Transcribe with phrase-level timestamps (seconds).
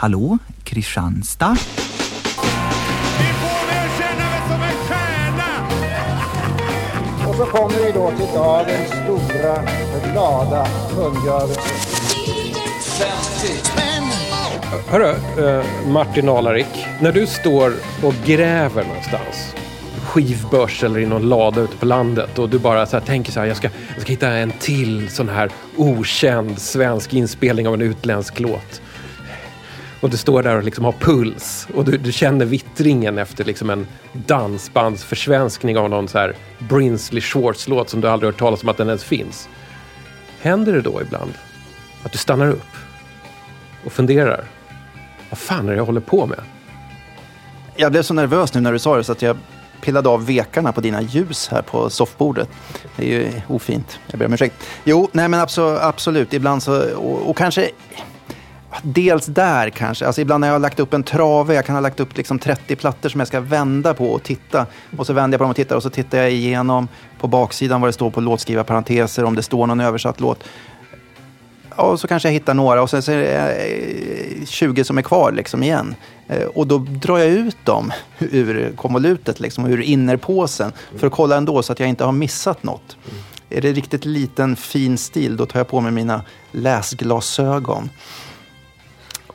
[0.00, 1.50] Hallå, Kristianstad?
[1.50, 1.56] Ni
[3.40, 5.68] får väl känna mig som en stjärna!
[7.28, 9.52] Och så kommer vi då till dagens stora
[9.96, 11.60] och glada kungörelse.
[14.88, 15.14] Hörru,
[15.48, 16.86] eh, Martin Alarik.
[17.00, 17.72] När du står
[18.02, 19.54] och gräver någonstans,
[20.02, 23.40] skivbörs eller i någon lada ute på landet och du bara så här, tänker så
[23.40, 27.82] här, jag ska, jag ska hitta en till sån här okänd svensk inspelning av en
[27.82, 28.80] utländsk låt.
[30.00, 33.70] Och du står där och liksom har puls och du, du känner vittringen efter liksom
[33.70, 38.76] en dansbandsförsvenskning av någon så här Brinsley Schwartz-låt som du aldrig hört talas om att
[38.76, 39.48] den ens finns.
[40.40, 41.32] Händer det då ibland
[42.02, 42.76] att du stannar upp
[43.84, 44.44] och funderar?
[45.30, 46.40] Vad fan är det jag håller på med?
[47.76, 49.36] Jag blev så nervös nu när du sa det så att jag
[49.80, 52.48] pillade av vekarna på dina ljus här på soffbordet.
[52.96, 53.98] Det är ju ofint.
[54.06, 54.54] Jag ber om ursäkt.
[54.84, 56.32] Jo, nej men absolut, absolut.
[56.32, 57.70] ibland så, och, och kanske
[58.82, 60.06] Dels där kanske.
[60.06, 62.38] Alltså ibland när jag har lagt upp en trave, jag kan ha lagt upp liksom
[62.38, 64.66] 30 plattor som jag ska vända på och titta.
[64.96, 66.88] Och så vänder jag på dem och tittar och så tittar jag igenom
[67.20, 70.44] på baksidan vad det står på låtskrivarparenteser, om det står någon översatt låt.
[71.76, 73.54] Och så kanske jag hittar några och sen så är det
[74.40, 75.94] eh, 20 som är kvar liksom igen.
[76.28, 81.36] Eh, och då drar jag ut dem ur konvolutet, liksom, ur innerpåsen för att kolla
[81.36, 82.96] ändå så att jag inte har missat något.
[83.50, 87.90] Är det riktigt liten fin stil, då tar jag på mig mina läsglasögon.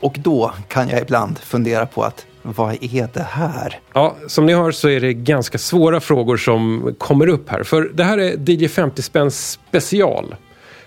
[0.03, 3.79] Och då kan jag ibland fundera på att vad är det här?
[3.93, 7.63] Ja, som ni hör så är det ganska svåra frågor som kommer upp här.
[7.63, 10.35] För det här är DJ 50 spänn special.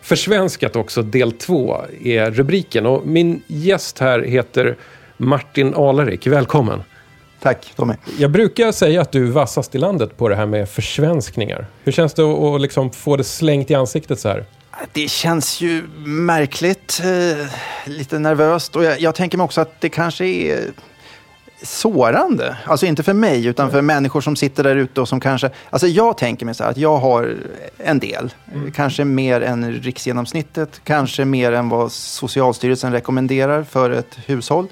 [0.00, 2.86] Försvenskat också, del 2 är rubriken.
[2.86, 4.76] Och min gäst här heter
[5.16, 6.26] Martin Alarik.
[6.26, 6.82] Välkommen.
[7.42, 7.94] Tack Tommy.
[8.18, 11.66] Jag brukar säga att du är vassast i landet på det här med försvenskningar.
[11.84, 14.44] Hur känns det att att liksom få det slängt i ansiktet så här?
[14.92, 17.46] Det känns ju märkligt, eh,
[17.84, 20.70] lite nervöst och jag, jag tänker mig också att det kanske är
[21.62, 22.56] sårande.
[22.64, 25.50] Alltså inte för mig, utan för människor som sitter där ute och som kanske...
[25.70, 27.36] Alltså jag tänker mig så här att jag har
[27.78, 28.34] en del.
[28.74, 30.80] Kanske mer än riksgenomsnittet.
[30.84, 34.66] Kanske mer än vad Socialstyrelsen rekommenderar för ett hushåll.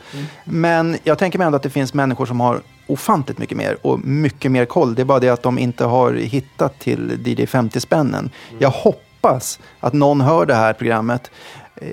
[0.44, 4.00] Men jag tänker mig ändå att det finns människor som har ofantligt mycket mer och
[4.04, 4.94] mycket mer koll.
[4.94, 8.30] Det är bara det att de inte har hittat till DJ 50-spännen.
[8.58, 9.00] Jag hoppas
[9.80, 11.30] att någon hör det här programmet
[11.76, 11.88] eh,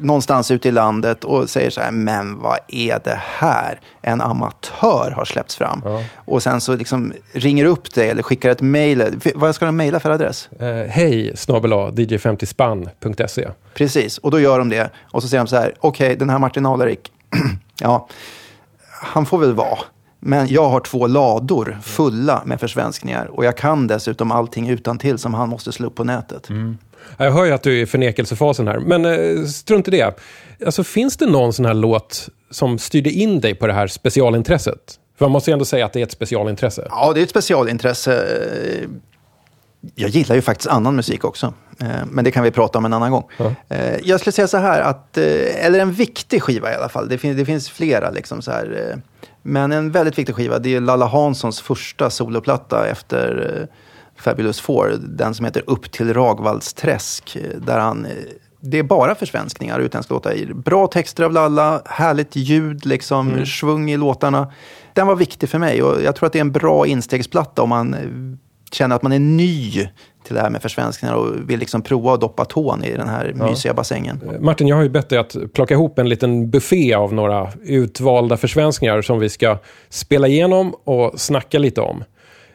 [0.00, 3.80] någonstans ute i landet och säger så här, men vad är det här?
[4.02, 5.82] En amatör har släppts fram.
[6.14, 9.20] Och sen så liksom ringer upp dig eller skickar ett mejl.
[9.34, 10.48] Vad ska de mejla för adress?
[10.52, 13.48] Eh, Hej snabel dj50spann.se.
[13.74, 14.90] Precis, och då gör de det.
[15.10, 17.12] Och så säger de så här, okej, den här Martin Alarik,
[17.80, 18.08] ja,
[19.02, 19.78] han får väl vara.
[20.24, 25.18] Men jag har två lador fulla med försvenskningar och jag kan dessutom allting utan till
[25.18, 26.48] som han måste slå upp på nätet.
[27.16, 30.18] Jag hör ju att du är i förnekelsefasen här, men eh, strunt i det.
[30.66, 34.98] Alltså, finns det någon sån här låt som styrde in dig på det här specialintresset?
[35.18, 36.86] För man måste ju ändå säga att det är ett specialintresse.
[36.90, 38.24] Ja, det är ett specialintresse.
[39.94, 41.54] Jag gillar ju faktiskt annan musik också.
[41.80, 43.28] Eh, Men det kan vi prata om en annan gång.
[43.68, 47.08] Eh, Jag skulle säga så här, att, eh, eller en viktig skiva i alla fall.
[47.08, 48.10] Det finns, det finns flera.
[48.10, 48.96] Liksom så här.
[49.42, 53.76] Men en väldigt viktig skiva, det är Lalla Hanssons första soloplatta efter eh,
[54.22, 54.94] Fabulous Four.
[55.00, 57.36] Den som heter Upp till Ragvaldsträsk.
[57.36, 58.12] eh, Där han, eh,
[58.60, 60.32] det är bara försvenskningar, utländska låtar.
[60.32, 60.46] i.
[60.54, 64.52] Bra texter av Lalla, härligt ljud, liksom, svung i låtarna.
[64.94, 67.68] Den var viktig för mig och jag tror att det är en bra instegsplatta om
[67.68, 68.38] man
[68.74, 69.70] känner att man är ny
[70.24, 73.32] till det här med försvenskningar och vill liksom prova att doppa tån i den här
[73.34, 74.20] mysiga bassängen.
[74.40, 78.36] Martin, jag har ju bett dig att plocka ihop en liten buffé av några utvalda
[78.36, 82.04] försvenskningar som vi ska spela igenom och snacka lite om.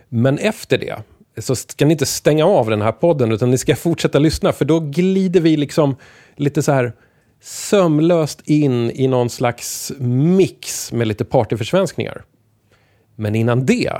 [0.10, 0.96] Men efter det
[1.42, 4.66] så ska ni inte stänga av den här podden utan ni ska fortsätta lyssna för
[4.66, 5.96] då glider vi liksom
[6.36, 6.94] lite så här
[7.42, 12.24] sömlöst in i någon slags mix med lite partyförsvenskningar.
[13.16, 13.92] Men innan det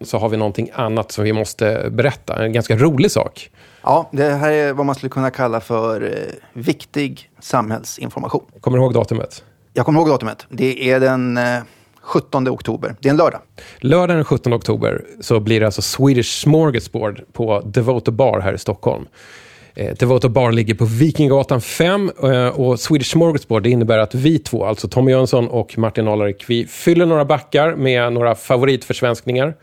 [0.00, 2.44] så har vi någonting annat som vi måste berätta.
[2.44, 3.50] En ganska rolig sak.
[3.82, 8.44] Ja, det här är vad man skulle kunna kalla för eh, viktig samhällsinformation.
[8.60, 9.44] Kommer du ihåg datumet?
[9.72, 10.46] Jag kommer ihåg datumet.
[10.48, 11.44] Det är den eh,
[12.06, 12.94] 17 oktober.
[13.00, 13.40] Det är en lördag.
[13.78, 18.58] Lördag den 17 oktober så blir det alltså Swedish Smorgasbord på Devoto Bar här i
[18.58, 19.06] Stockholm.
[19.74, 24.38] Eh, Devoto Bar ligger på Vikingagatan 5 eh, och Swedish Smorgasbord det innebär att vi
[24.38, 29.54] två, alltså Tommy Jönsson och Martin Alarik, vi fyller några backar med några favoritförsvenskningar.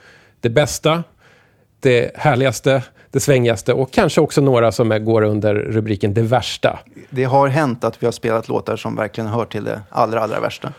[0.44, 1.04] Det bästa,
[1.80, 6.80] det härligaste, det svängigaste och kanske också några som är, går under rubriken det värsta.
[7.10, 10.40] Det har hänt att vi har spelat låtar som verkligen hör till det allra, allra
[10.40, 10.74] värsta.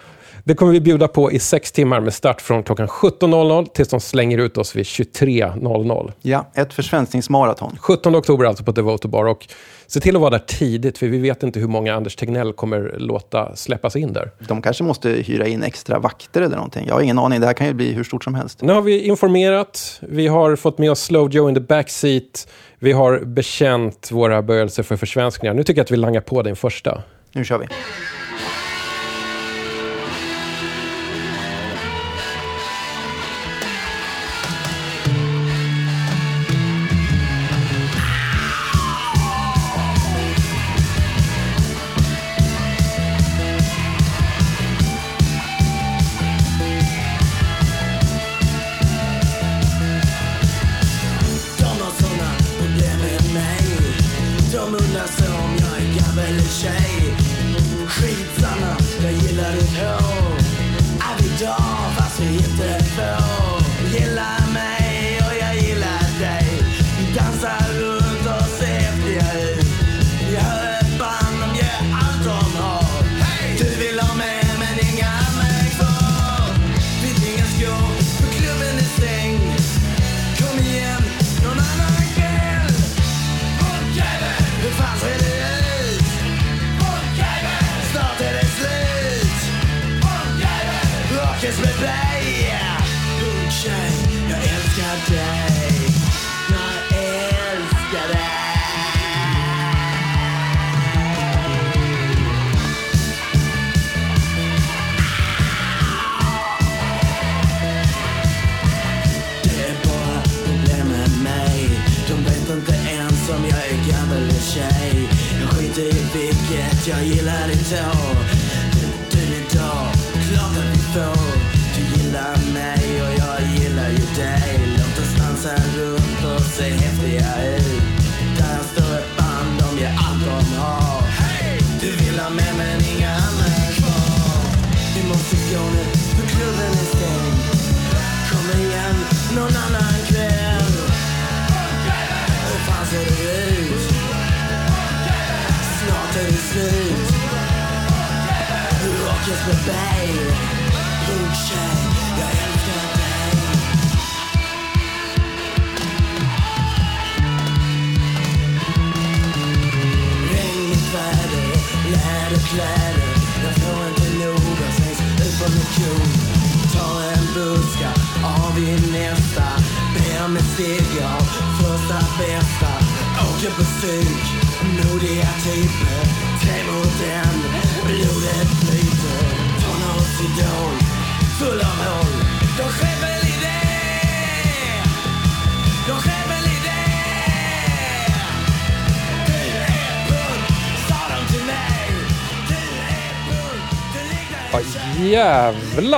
[0.46, 4.00] Det kommer vi bjuda på i sex timmar med start från klockan 17.00 tills de
[4.00, 6.12] slänger ut oss vid 23.00.
[6.22, 7.76] Ja, ett försvenskningsmaraton.
[7.80, 9.24] 17 oktober alltså på Devoto Bar.
[9.24, 9.48] Och
[9.86, 12.94] se till att vara där tidigt, för vi vet inte hur många Anders Tegnell kommer
[12.98, 14.30] låta släppas in där.
[14.38, 16.86] De kanske måste hyra in extra vakter eller någonting.
[16.86, 17.40] Jag har ingen aning.
[17.40, 18.62] Det här kan ju bli hur stort som helst.
[18.62, 22.48] Nu har vi informerat, vi har fått med oss Slow Joe in the backseat,
[22.78, 25.54] vi har bekänt våra böjelser för försvenskningar.
[25.54, 27.02] Nu tycker jag att vi langar på den första.
[27.32, 27.66] Nu kör vi.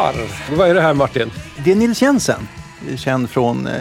[0.07, 0.57] Jävlar!
[0.57, 1.31] Vad är det här Martin?
[1.65, 2.49] Det är Nils Jensen.
[2.97, 3.73] Känd från eh,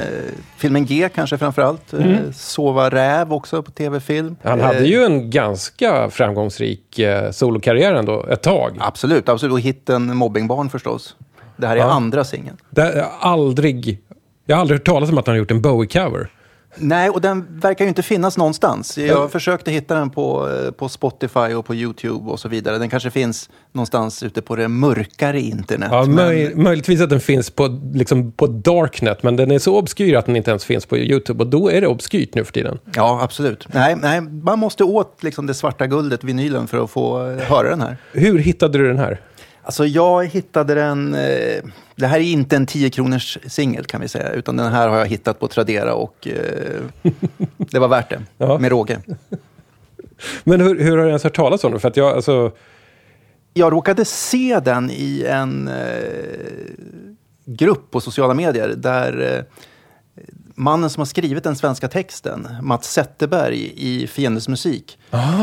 [0.58, 1.94] filmen G kanske framförallt.
[1.94, 4.36] Eh, Sova räv också på tv-film.
[4.44, 8.78] Han Eh, hade ju en ganska framgångsrik eh, solokarriär ändå, ett tag.
[8.80, 9.54] Absolut, absolut.
[9.54, 11.16] Och hitten Mobbingbarn förstås.
[11.58, 11.92] Det här är Ja.
[11.92, 12.58] andra singeln.
[12.70, 14.00] Det, jag, har aldrig,
[14.46, 16.28] jag har aldrig hört talas om att han har gjort en Bowie-cover.
[16.78, 18.98] Nej, och den verkar ju inte finnas någonstans.
[18.98, 22.78] Jag försökte hitta den på, eh, på Spotify och på YouTube och så vidare.
[22.78, 25.90] Den kanske finns någonstans ute på det mörkare internet.
[25.92, 29.78] Ja, men- möj, möjligtvis att den finns på, liksom, på Darknet, men den är så
[29.78, 31.44] obskyr att den inte ens finns på YouTube.
[31.44, 32.80] Och då är det obskyrt nu för tiden.
[32.96, 33.68] Ja, absolut.
[33.74, 37.70] Nej, nej, man måste åt liksom det svarta guldet, vinylen, för att få eh, höra
[37.70, 37.98] den här.
[38.12, 39.22] Hur hittade du den här?
[39.64, 41.64] Alltså jag hittade den, eh,
[41.96, 44.98] det här är inte en 10 kronors singel kan vi säga, utan den här har
[44.98, 46.82] jag hittat på Tradera och eh,
[47.58, 48.58] det var värt det, Ja.
[48.60, 49.00] med råge.
[50.44, 51.80] Men hur, hur har du ens hört talas om den?
[51.80, 52.52] För att jag, alltså,
[53.54, 55.74] Jag råkade se den i en eh,
[57.46, 59.44] grupp på sociala medier där eh,
[60.56, 64.98] mannen som har skrivit den svenska texten, Mats Zetterberg i Fiendens musik,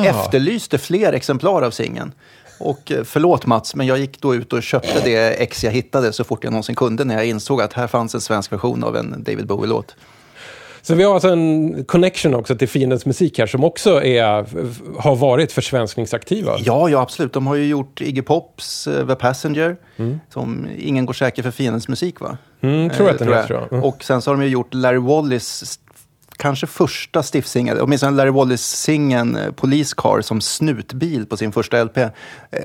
[0.04, 2.12] efterlyste fler exemplar av singeln.
[2.62, 6.12] Och eh, förlåt Mats, men jag gick då ut och köpte det ex jag hittade
[6.12, 8.96] så fort jag någonsin kunde när jag insåg att här fanns en svensk version av
[8.96, 9.94] en David Bowie-låt.
[10.82, 14.46] så vi har alltså en connection också till Fiendens musik här som också är,
[15.00, 16.56] har varit försvenskningsaktiva.
[16.58, 17.32] Ja, ja, absolut.
[17.32, 19.76] De har ju gjort Iggy Pops uh, The Passenger,
[20.28, 22.38] som Ingen går säker för fiendens musik, va?
[22.60, 23.74] Mm, tror Eh, att den heter så.
[23.74, 23.84] Mm.
[23.84, 25.80] Och sen så har de ju gjort Larry Wallis
[26.36, 31.96] kanske första stiffsingel, åtminstone Larry Wallace-singeln eh, Police Car som snutbil på sin första LP.
[31.98, 32.10] Eh,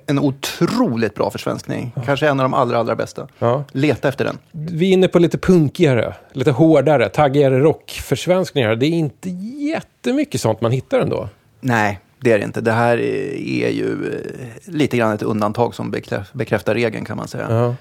[0.08, 1.92] En otroligt bra försvenskning.
[2.06, 3.28] Kanske en av de allra, allra bästa.
[3.40, 3.64] Ja.
[3.72, 4.38] Leta efter den.
[4.52, 8.76] Vi är inne på lite punkigare, lite hårdare, taggigare rockförsvenskningar.
[8.76, 9.30] Det är inte
[9.74, 11.30] jättemycket sånt man hittar ändå.
[11.60, 12.62] Nej, det är det inte.
[12.62, 17.28] Det här är ju eh, lite grann ett undantag som bekräf- bekräftar regeln kan man
[17.28, 17.48] säga.
[17.50, 17.76] Ja.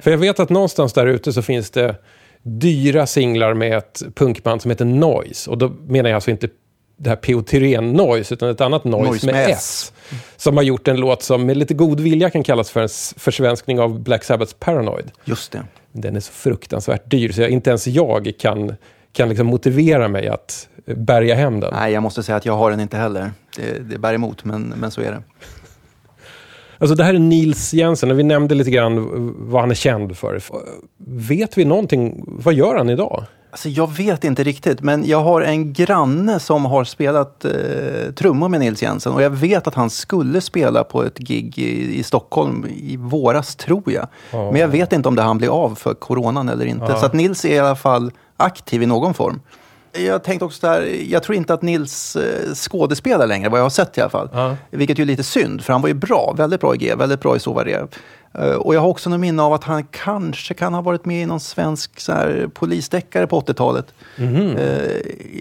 [0.00, 1.94] För jag vet att någonstans där ute så finns det
[2.42, 5.50] dyra singlar med ett punkband som heter Noise.
[5.50, 6.48] Och då menar jag alltså inte
[6.96, 7.42] det här P.O.
[7.42, 9.92] Thyrén Noise, utan ett annat Noise, Noise med, med S.
[10.36, 13.14] Som har gjort en låt som med lite god vilja kan kallas för en s-
[13.16, 15.10] försvenskning av Black Sabbaths Paranoid.
[15.24, 15.62] Just det.
[15.92, 18.74] Den är så fruktansvärt dyr så jag, inte ens jag kan,
[19.12, 21.74] kan liksom motivera mig att eh, bärga hem den.
[21.74, 23.32] Nej, jag måste säga att jag har den inte heller.
[23.56, 25.22] Det, det bär emot, men, men så är det.
[26.80, 29.08] Alltså det här är Nils Jensen, och vi nämnde lite grann
[29.38, 30.40] vad han är känd för.
[31.06, 33.24] Vet vi någonting, vad gör han idag?
[33.50, 38.48] Alltså, jag vet inte riktigt, men jag har en granne som har spelat eh, trummor
[38.48, 39.12] med Nils Jensen.
[39.12, 43.56] Och jag vet att han skulle spela på ett gig i, i Stockholm i våras,
[43.56, 44.06] tror jag.
[44.32, 46.86] Men jag vet inte om det han blir av för coronan eller inte.
[47.00, 49.40] Så att Nils är i alla fall aktiv i någon form.
[49.92, 50.82] Jag tänkte också där,
[51.12, 54.28] jag tror inte att Nils eh, skådespelar längre, vad jag har sett i alla fall.
[54.32, 54.56] Ja.
[54.70, 57.36] Vilket är lite synd, för han var ju bra, väldigt bra i G, väldigt bra
[57.36, 57.82] i Sovarev.
[57.82, 57.88] Eh,
[58.32, 61.26] och jag har också något minne av att han kanske kan ha varit med i
[61.26, 63.94] någon svensk så här, polisdeckare på 80-talet.
[64.16, 64.26] Eh,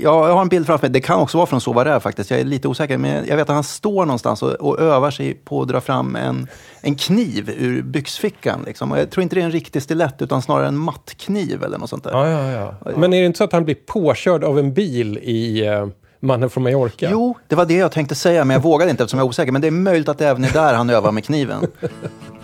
[0.03, 2.39] ja, jag har en bild framför mig, det kan också vara från Sovarev faktiskt, jag
[2.39, 2.97] är lite osäker.
[2.97, 6.15] Men jag vet att han står någonstans och, och övar sig på att dra fram
[6.15, 6.47] en,
[6.81, 8.63] en kniv ur byxfickan.
[8.65, 8.91] Liksom.
[8.91, 12.03] Jag tror inte det är en riktig stilett, utan snarare en mattkniv eller något sånt
[12.03, 12.11] där.
[12.11, 12.91] Ja, ja, ja.
[12.95, 15.87] Men är det inte så att han blir påkörd av en bil i uh,
[16.19, 17.09] Mannen från Mallorca?
[17.11, 19.51] Jo, det var det jag tänkte säga, men jag vågade inte eftersom jag är osäker.
[19.51, 21.67] Men det är möjligt att det även är där han övar med kniven.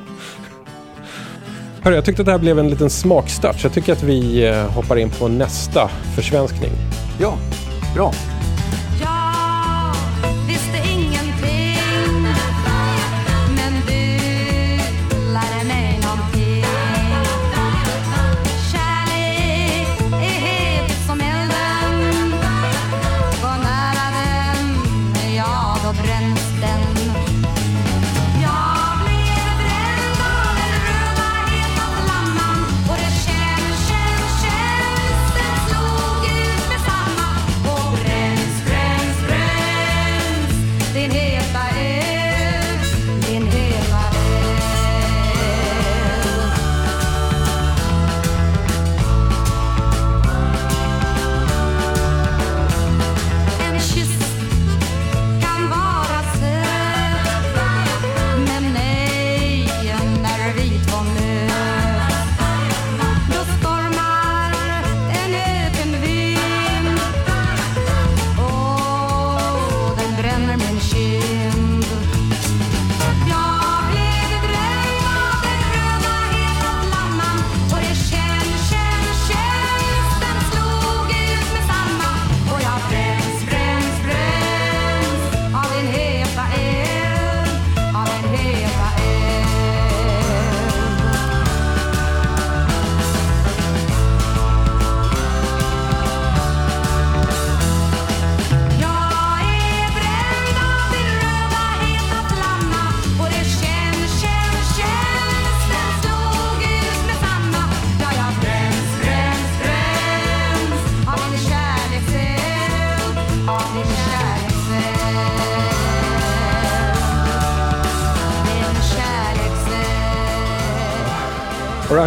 [1.86, 4.48] Hörru, jag tyckte att det här blev en liten smakstart, så jag tycker att vi
[4.48, 6.72] eh, hoppar in på nästa försvenskning.
[7.20, 7.38] Ja,
[7.96, 8.14] bra.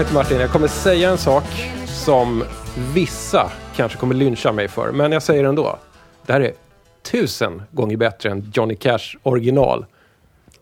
[0.09, 1.45] Alright Martin, jag kommer säga en sak
[1.87, 2.45] som
[2.95, 5.79] vissa kanske kommer lyncha mig för, men jag säger ändå.
[6.27, 6.53] Det här är
[7.11, 9.87] tusen gånger bättre än Johnny Cash original.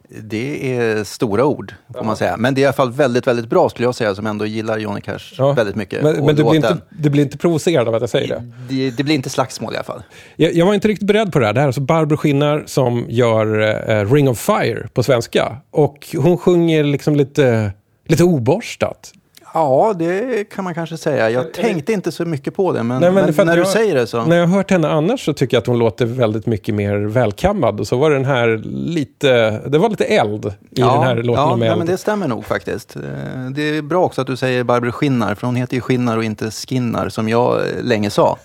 [0.08, 2.36] Det är stora ord, får man säga.
[2.36, 4.78] Men det är i alla fall väldigt, väldigt bra, skulle jag säga, som ändå gillar
[4.78, 5.52] Johnny Cash Ja.
[5.52, 6.02] väldigt mycket.
[6.02, 8.52] Men, men du, blir inte, du blir inte provocerad av att jag säger det?
[8.68, 10.02] det, det blir inte slagsmål i alla fall.
[10.36, 11.52] Jag, jag var inte riktigt beredd på det här.
[11.52, 13.60] Det här är alltså Barbro Skinnar som gör
[13.90, 15.56] eh, Ring of Fire på svenska.
[15.70, 17.72] Och hon sjunger liksom lite,
[18.06, 19.12] lite oborstat.
[19.58, 21.30] Ja, det kan man kanske säga.
[21.30, 23.94] Jag tänkte inte så mycket på det, men, Nej, men men när jag- du säger
[23.94, 24.24] det så.
[24.24, 26.96] När jag har hört henne annars så tycker jag att hon låter väldigt mycket mer
[26.96, 27.80] välkammad.
[27.80, 31.52] Och så var den här lite, det var lite eld i den här låten ja,
[31.52, 31.78] om ja, eld.
[31.78, 32.96] men det stämmer nog faktiskt.
[32.96, 33.02] Eh,
[33.50, 36.24] Det är bra också att du säger Barbro Skinnar, för hon heter ju Skinnar och
[36.24, 38.38] inte Skinnar, som jag eh, länge sa.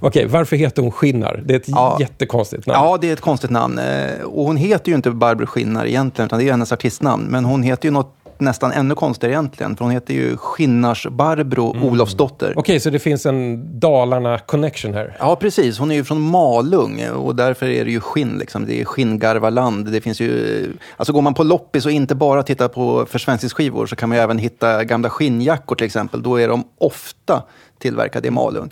[0.00, 1.42] Okej, varför heter hon Skinnar?
[1.44, 1.96] Det är ett Ja.
[2.00, 2.84] jättekonstigt namn.
[2.84, 3.78] Ja, det är ett konstigt namn.
[3.78, 7.24] Eh, Och hon heter ju inte Barbro Skinnar egentligen, utan det är hennes artistnamn.
[7.30, 9.76] Men hon heter ju något nästan ännu konstigare egentligen.
[9.76, 12.54] För hon heter ju Skinnars-Barbro Olofsdotter.
[12.56, 15.16] Okej, så det finns en Dalarna-connection här.
[15.18, 15.78] Ja, precis.
[15.78, 18.38] Hon är ju från Malung och därför är det ju skinn.
[18.38, 18.66] Liksom.
[18.66, 19.92] Det är skinngarvaland.
[19.92, 20.72] Det finns ju...
[20.96, 24.24] Alltså går man på loppis och inte bara tittar på försvenskningsskivor så kan man ju
[24.24, 26.22] även hitta gamla skinnjackor till exempel.
[26.22, 27.42] Då är de ofta
[27.78, 28.70] tillverkade i Malung.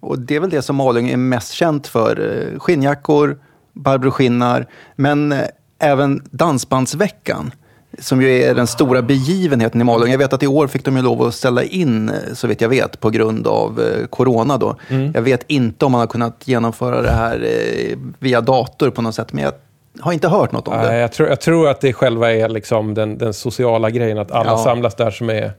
[0.00, 2.54] Och det är väl det som Malung är mest känt för.
[2.58, 3.38] Skinnjackor,
[3.72, 4.66] Barbro Skinnar,
[4.96, 5.40] men eh,
[5.78, 7.52] även Dansbandsveckan.
[7.98, 10.10] Som ju är den stora begivenheten i Malung.
[10.10, 12.60] Jag vet att i år fick de ju lov att ställa in, eh, så vitt
[12.60, 14.56] jag vet, på grund av eh, corona.
[14.58, 14.76] Då.
[15.14, 19.14] Jag vet inte om man har kunnat genomföra det här eh, via dator på något
[19.14, 19.52] sätt, men jag
[20.00, 20.98] har inte hört något om Nej, det.
[20.98, 24.50] jag, tror, jag tror att det själva är liksom den, den sociala grejen, att alla
[24.50, 24.58] Ja.
[24.64, 25.52] samlas där som är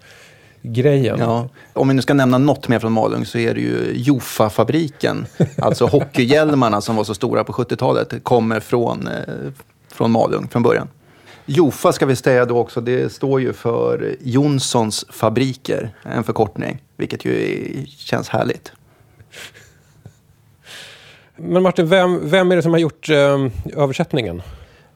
[0.62, 1.20] grejen.
[1.20, 1.50] Ja.
[1.74, 5.26] Om vi nu ska nämna något mer från Malung så är det ju Jofa-fabriken.
[5.62, 9.14] alltså hockeyhjälmarna som var så stora på 70-talet kommer från, eh,
[9.94, 10.88] från Malung från början.
[11.46, 17.26] Jofa ska vi säga då också, det står ju för Jonssons fabriker, en förkortning, vilket
[17.26, 18.72] ju är, känns härligt.
[21.36, 24.42] Men Martin, vem, vem är det som har gjort eh, översättningen?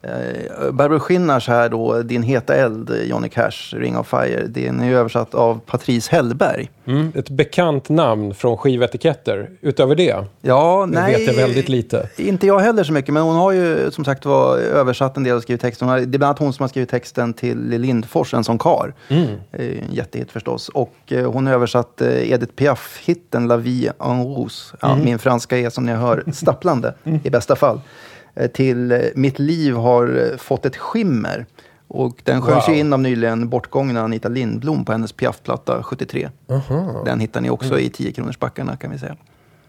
[0.02, 4.86] Eh, Barbro Skinnars här då, Din heta eld, Johnny Cash, Ring of Fire, den är
[4.86, 6.70] ju översatt av Patrice Hellberg.
[6.86, 9.50] Mm, ett bekant namn från skivetiketter.
[9.60, 11.12] Utöver det Ja, nej.
[11.12, 12.08] vet jag väldigt lite.
[12.16, 15.36] Inte jag heller så mycket, men hon har ju som sagt var översatt en del
[15.36, 15.88] och skrivit texten.
[15.88, 18.94] Det är bland annat hon som har skrivit texten till Lindfors, En som kar.
[19.08, 19.24] Mm.
[19.52, 20.68] Eh, En jättehit förstås.
[20.68, 24.76] Och eh, hon har översatt Edith Piaf-hitten La vie en rose.
[24.80, 25.04] Ja, Mm.
[25.04, 27.80] Min franska är som ni hör stapplande i bästa fall.
[28.34, 31.46] Eh, Till eh, Mitt liv har eh, fått ett skimmer.
[31.88, 32.74] Och den sjöngs Wow.
[32.74, 36.30] ju in av nyligen bortgångna Anita Lindblom på hennes Piaf-platta 73.
[37.04, 37.86] Den hittar ni också Mm.
[37.86, 39.16] i 10 kronors backarna kan vi säga.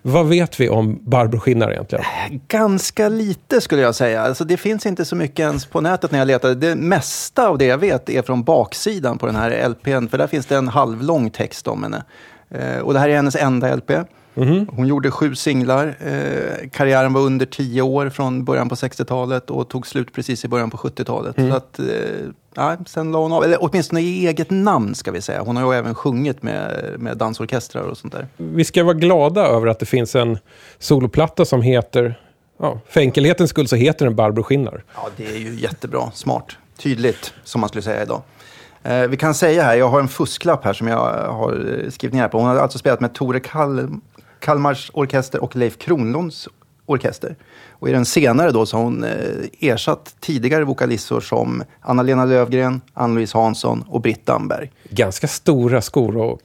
[0.02, 2.06] Vad vet vi om Barbro Skinnar egentligen?
[2.48, 4.22] Ganska lite skulle jag säga.
[4.22, 6.56] Alltså, det finns inte så mycket ens på nätet när jag letar.
[6.56, 10.08] Det mesta av det jag vet är från baksidan på den här LPn.
[10.08, 12.04] För där finns det en halvlång text om henne.
[12.82, 13.92] Och det här är hennes enda LP.
[14.68, 15.96] Hon gjorde sju singlar.
[16.00, 20.48] Eh, karriären var under tio år från början på 60-talet och tog slut precis i
[20.48, 21.36] början på 70-talet.
[21.36, 25.42] Så att, eh, sen la hon av, eller åtminstone i eget namn ska vi säga.
[25.42, 28.28] Hon har ju även sjungit med, med dansorkestrar och sånt där.
[28.38, 30.38] Vi ska vara glada över att det finns en
[30.80, 32.20] soloplatta som heter,
[32.60, 34.84] ja, för enkelhetens skull så heter den Barbro Skinnar.
[34.96, 36.12] Ja, det är ju jättebra.
[36.14, 36.58] Smart.
[36.78, 38.22] Tydligt, som man skulle säga idag.
[38.84, 40.98] Eh, vi kan säga här, jag har en fusklapp här som jag
[41.32, 42.38] har eh, skrivit ner på.
[42.38, 43.90] Hon har alltså spelat med Tore Kal
[44.42, 46.48] Kalmars orkester och Leif Kronlunds
[46.86, 47.36] orkester.
[47.70, 49.12] Och i den senare då så har hon eh,
[49.60, 54.72] ersatt tidigare vokalistor som Anna-Lena Lövgren, Ann-Louise Hansson och Britt Damberg.
[54.94, 56.40] Ganska stora skor att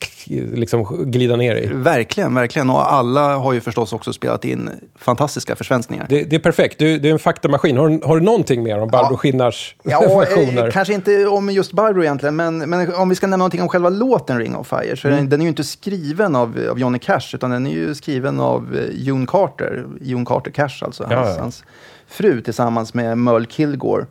[0.54, 1.66] liksom glida ner i.
[1.72, 2.70] Verkligen, verkligen.
[2.70, 6.06] Och alla har ju förstås också spelat in fantastiska försvenskningar.
[6.08, 7.76] Det, det är perfekt, du, du är en faktamaskin.
[7.76, 9.16] Har, du- har du någonting mer om Barbro Ja.
[9.16, 10.66] Skinnars Ja, versioner?
[10.66, 13.68] eh, kanske inte om just Barbro egentligen, men, men om vi ska nämna någonting om
[13.68, 16.78] själva låten Ring of Fire, så är den, den är ju inte skriven av, av
[16.78, 21.06] Johnny Cash, utan den är ju skriven av eh, June Carter, June Carter Cash alltså,
[21.10, 21.42] Ja, hans, ja.
[21.42, 21.64] hans
[22.08, 24.06] fru tillsammans med Merle Kilgore.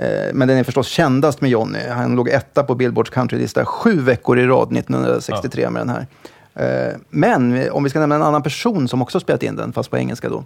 [0.00, 1.78] Eh, Men den är förstås kändast med Johnny.
[1.88, 6.06] Han låg etta på Billboards countrylista sju veckor i rad 1963 med den här.
[6.54, 9.90] Eh, Men om vi ska nämna en annan person som också spelat in den, fast
[9.90, 10.44] på engelska då.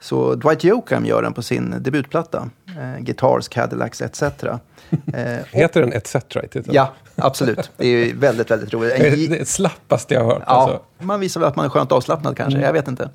[0.00, 4.22] Så Dwight Yoakam gör den på sin debutplatta, eh, Guitars, Cadillacs etc.
[5.50, 6.16] Heter den ETC?
[6.72, 7.70] Ja, absolut.
[7.76, 8.94] Det är ju väldigt, väldigt roligt.
[8.98, 10.42] Det är det slappaste jag har hört.
[10.46, 10.80] Ja, Alltså.
[10.98, 13.10] man visar väl att man är skönt avslappnad kanske, jag vet inte.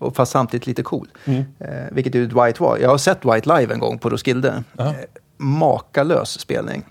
[0.00, 1.08] Och fast samtidigt lite cool.
[1.24, 2.78] Eh, vilket ju Dwight var.
[2.78, 4.62] Jag har sett Dwight live en gång på Roskilde.
[4.78, 4.92] Eh,
[5.36, 6.84] makalös spelning.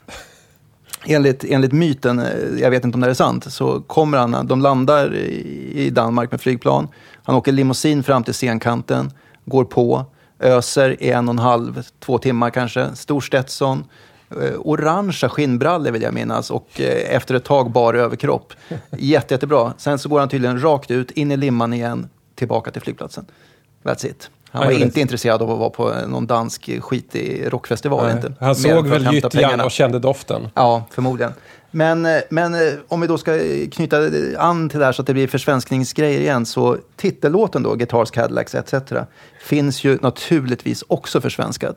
[1.06, 2.26] Enligt, enligt myten, eh,
[2.62, 6.42] jag vet inte om det är sant, så kommer han, de landar i, Danmark med
[6.42, 6.88] flygplan.
[7.24, 9.12] Han åker limousin fram till scenkanten,
[9.46, 10.06] går på,
[10.40, 12.96] öser i en och en halv, två timmar kanske.
[12.96, 13.84] Stor Stetson,
[14.58, 18.54] orangea skinnbrallor vill jag minnas och efter ett tag bar överkropp.
[18.98, 19.74] Jätte, jättebra.
[19.78, 23.26] Sen så går han tydligen rakt ut, in i limman igen, tillbaka till flygplatsen.
[23.84, 24.30] That's it.
[24.52, 28.06] Han var Ja, inte intresserad av att vara på någon dansk skitig rockfestival.
[28.06, 28.16] Nej.
[28.16, 28.34] Inte.
[28.40, 30.50] Han såg väl gyttjan och kände doften.
[30.56, 31.34] Ja, förmodligen.
[31.72, 33.40] Men, men eh, om vi då ska
[33.72, 33.98] knyta
[34.38, 36.46] an till det här så att det blir försvenskningsgrejer igen.
[36.46, 38.74] Så titellåten då, Guitars, Cadillacs etc.
[39.42, 41.76] finns ju naturligtvis också försvenskad.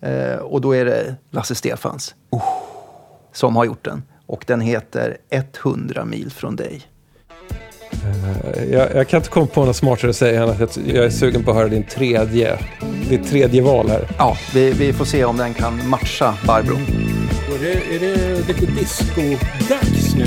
[0.00, 2.14] Eh, och då är det Lasse Stefans
[3.32, 4.02] som har gjort den.
[4.26, 6.82] Och den heter 100 mil från dig.
[8.70, 11.10] Jag, jag kan inte komma på något smartare att säga än att jag, jag är
[11.10, 12.58] sugen på att höra din tredje,
[13.08, 14.08] ditt tredje val här.
[14.18, 16.76] Ja, vi, vi får se om den kan matcha Barbro.
[17.54, 20.26] Är det, är det lite disco-dags nu?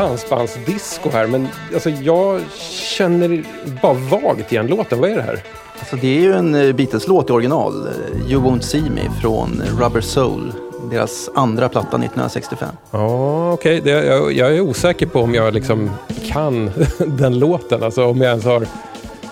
[0.00, 3.44] Dansbandsdisco här, men alltså, jag känner
[3.82, 5.00] bara vagt igen låten.
[5.00, 5.42] Vad är det här?
[5.78, 7.88] Alltså, det är ju en eh, Beatles-låt i original.
[8.28, 10.52] You Won't See Me från Rubber Soul.
[10.90, 12.68] Deras andra platta 1965.
[12.90, 13.80] Ja, okej.
[13.84, 15.90] Det- Jag, jag är osäker på om jag liksom
[16.26, 17.82] kan den låten.
[17.82, 18.66] Alltså om jag ens har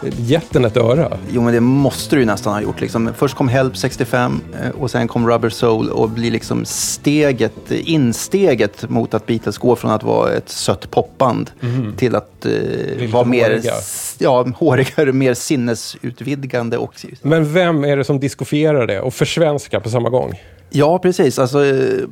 [0.03, 1.19] gett den ett öra.
[1.33, 2.81] Jo, men det måste du ju nästan ha gjort.
[2.81, 3.11] Liksom.
[3.17, 8.91] Först kom Help 65 eh, och sen kom Rubber Soul och blir liksom steget, insteget
[8.91, 11.51] mot att Beatles går från att vara ett sött popband
[11.97, 13.73] till att eh, vara mer, håriga.
[14.19, 16.77] ja, hårigare, mer sinnesutvidgande.
[16.77, 20.41] Och, Men vem är det som diskofierar det och försvenskar på samma gång?
[20.71, 21.39] ja, precis.
[21.39, 22.05] Alltså, eh,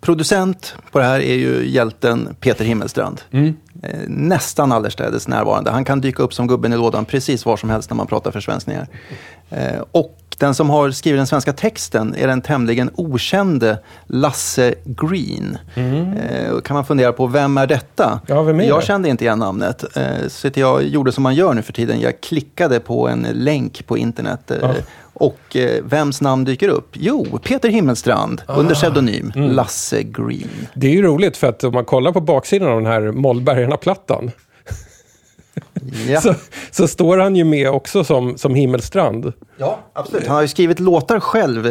[0.00, 3.20] producent på det här är ju hjälten Peter Himmelstrand.
[3.30, 3.50] Eh,
[3.82, 5.70] Eh, nästan allestädes närvarande.
[5.70, 8.30] Han kan dyka upp som gubben i lådan precis var som helst när man pratar
[8.30, 8.88] försvenskningar.
[9.50, 15.58] Eh, och den som har skrivit den svenska texten är den tämligen okände Lasse Green.
[15.74, 18.20] Eh, kan man fundera på, vem är detta?
[18.26, 19.96] Ja, vem är jag kände inte igen namnet.
[19.96, 22.00] Eh, så jag gjorde som man gör nu för tiden.
[22.00, 24.50] Jag klickade på en länk på internet.
[24.50, 24.70] Eh,
[25.18, 26.88] Och eh, vems namn dyker upp?
[26.92, 30.66] Jo, Peter Himmelstrand under pseudonym Lasse Green.
[30.74, 34.30] Det är ju roligt för att om man kollar på baksidan av den här Mollbergarna-plattan
[36.08, 36.20] Ja.
[36.20, 36.34] så,
[36.70, 39.32] så står han ju med också som, som Himmelstrand.
[39.56, 40.26] Ja, absolut.
[40.26, 41.70] Han har ju skrivit låtar själv.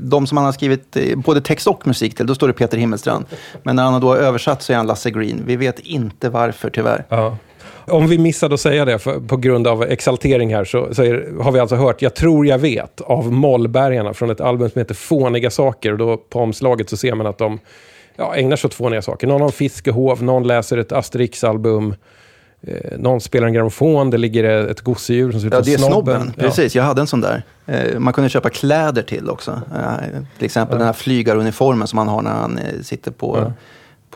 [0.00, 2.78] De som han har skrivit eh, både text och musik till, då står det Peter
[2.78, 3.24] Himmelstrand.
[3.62, 5.42] Men när han har då översatt så är han Lasse Green.
[5.46, 7.04] Vi vet inte varför tyvärr.
[7.08, 7.36] Ja.
[7.84, 11.42] Om vi missade att säga det för, på grund av exaltering här så, så är,
[11.42, 14.94] har vi alltså hört Jag tror jag vet av Mollbergarna från ett album som heter
[14.94, 15.92] Fåniga saker.
[15.92, 17.58] Och då på omslaget så ser man att de
[18.16, 19.26] ja, ägnar sig åt fåniga saker.
[19.26, 21.94] Någon har fiskehov, någon läser ett Asterix-album.
[22.62, 25.74] Eh, någon spelar en grammofon, det ligger ett gosedjur som ser ut Ja, som det
[25.74, 26.14] är snobben.
[26.22, 26.32] snobben.
[26.36, 26.42] Ja.
[26.42, 27.42] Precis, jag hade en sån där.
[27.66, 29.50] Eh, Man kunde köpa kläder till också.
[29.74, 33.52] Eh, Till exempel den här flygaruniformen som han har när han eh, sitter på,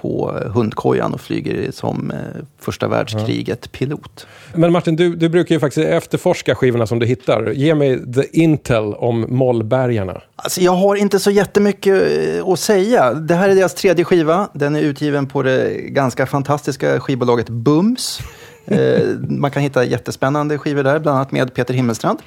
[0.03, 2.17] på hundkojan och flyger som eh,
[2.59, 4.27] första världskriget-pilot.
[4.55, 7.51] Men Martin, du, du brukar ju faktiskt efterforska skivorna som du hittar.
[7.51, 10.23] Ge mig the intel om Mollbergarna.
[10.37, 12.03] Alltså, jag har inte så jättemycket
[12.39, 13.15] eh, att säga.
[13.15, 14.49] Det här är deras tredje skiva.
[14.53, 18.21] Den är utgiven på det ganska fantastiska skivbolaget Bums.
[18.67, 22.19] Eh, man kan hitta jättespännande skivor där, bland annat med Peter Himmelstrand.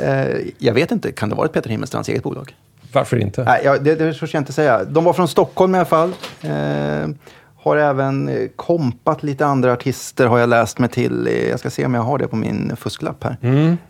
[0.00, 2.54] Eh, jag vet inte, kan det vara ett Peter Himmelstrands eget bolag?
[2.94, 3.44] Varför inte?
[3.44, 4.84] Nej, ja, det, det törs jag inte säga.
[4.84, 6.12] De var från Stockholm i alla fall.
[6.42, 7.08] Eh,
[7.56, 11.26] har även eh, kompat lite andra artister har jag läst mig till.
[11.26, 13.36] Eh, Jag ska se om jag har det på min fusklapp här.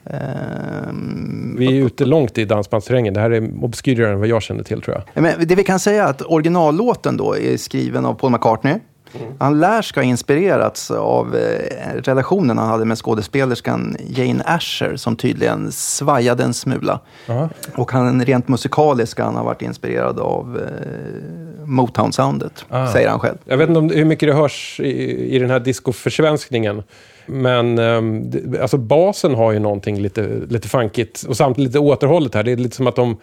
[0.04, 0.92] Eh,
[1.58, 3.14] Vi är ute långt i dansbandsterrängen.
[3.14, 5.22] Det här är obskyrare än vad jag känner till tror jag.
[5.22, 8.74] Men det vi kan säga är att originallåten då är skriven av Paul McCartney.
[9.38, 15.16] Han lär ska ha inspirerats av eh, relationen han hade med skådespelerskan Jane Asher som
[15.16, 17.00] tydligen svajade en smula.
[17.26, 17.48] Ja.
[17.76, 22.92] Och han rent musikalisk han har varit inspirerad av eh, Motown-soundet, Ah.
[22.92, 23.36] säger han själv.
[23.44, 26.82] Jag vet inte om, hur mycket det hörs i, i den här discoförsvenskningen.
[27.26, 27.76] Men
[28.30, 32.42] det, alltså basen har ju någonting lite, lite funkigt och samtidigt lite återhållet här.
[32.42, 33.16] Det är lite som att de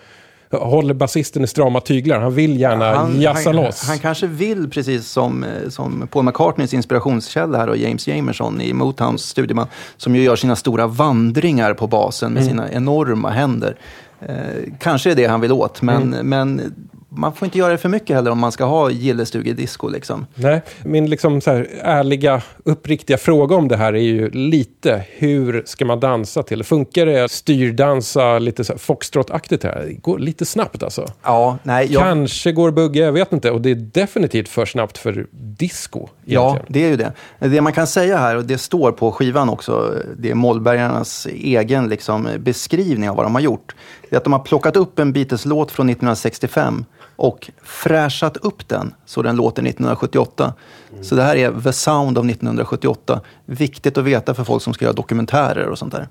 [0.51, 2.19] håller basisten i strama tyglar.
[2.19, 3.87] Han vill gärna jazza han, loss.
[3.87, 8.73] han kanske vill, precis som, eh, som Paul McCartneys inspirationskälla här och James Jamerson i
[8.73, 13.75] Motowns studieman, som ju gör sina stora vandringar på basen med sina enorma händer.
[14.21, 14.35] Eh,
[14.79, 16.73] kanske är det han vill åt, men, men
[17.13, 19.88] man får inte göra det för mycket heller om man ska ha gillestugedisco.
[19.88, 20.26] Liksom.
[20.36, 25.63] Nej, min liksom så här ärliga, uppriktiga fråga om det här är ju lite hur
[25.65, 26.63] ska man dansa till?
[26.63, 29.86] Funkar det att styrdansa lite foxtrot-aktigt här?
[29.88, 31.06] Det går lite snabbt alltså.
[31.24, 33.52] Ja, nej, jag, Kanske går bugga, jag vet inte.
[33.52, 36.08] Och det är definitivt för snabbt för disco.
[36.26, 36.65] Ja, egentligen.
[36.74, 37.50] det är ju det.
[37.50, 41.89] Det man kan säga här, och det står på skivan också, det är Mollbergarnas egen
[41.89, 43.76] liksom, beskrivning av vad de har gjort.
[44.10, 46.86] Det är att de har plockat upp en Beatles-låt från 1965
[47.21, 50.53] och fräschat upp den så den låter 1978.
[51.01, 53.21] Så det här är The Sound av 1978.
[53.45, 56.07] Viktigt att veta för folk som ska göra dokumentärer och sånt där.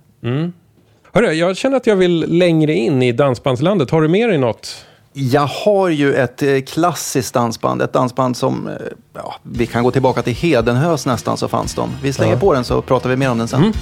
[1.12, 3.90] Hörru, jag känner att jag vill längre in i dansbandslandet.
[3.90, 4.86] Har du med dig något?
[5.12, 8.74] Jag har ju ett eh, klassiskt dansband, ett dansband som, eh,
[9.14, 11.90] ja, vi kan gå tillbaka till Hedenhös nästan så fanns de.
[12.02, 13.72] Vi slänger på den så pratar vi mer om den sen.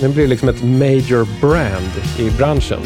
[0.00, 2.80] Den blir liksom ett major brand i branschen.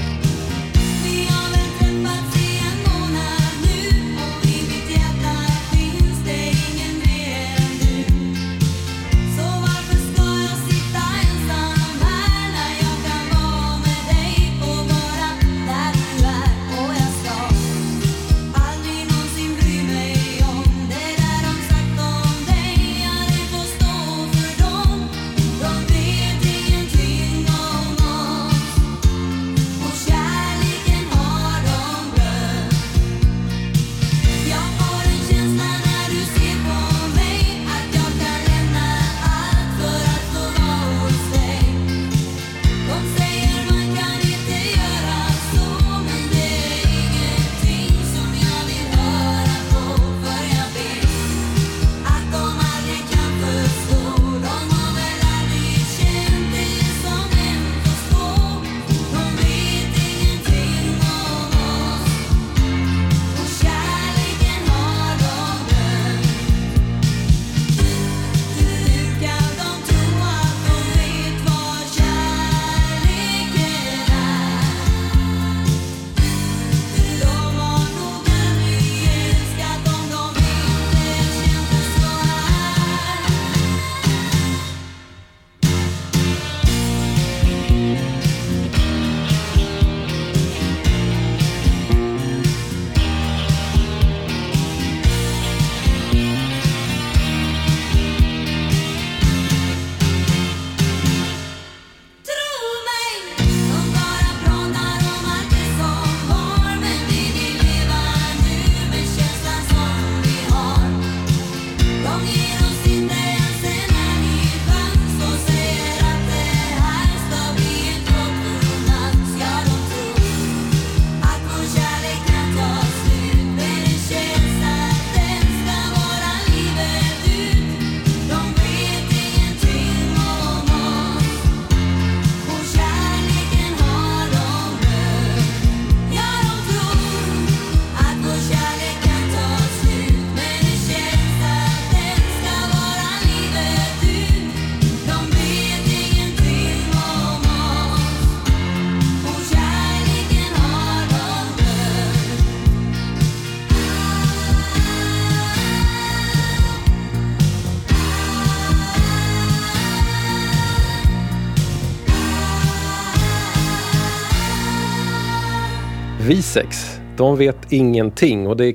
[166.32, 168.46] Visex, de vet ingenting.
[168.46, 168.74] Och det är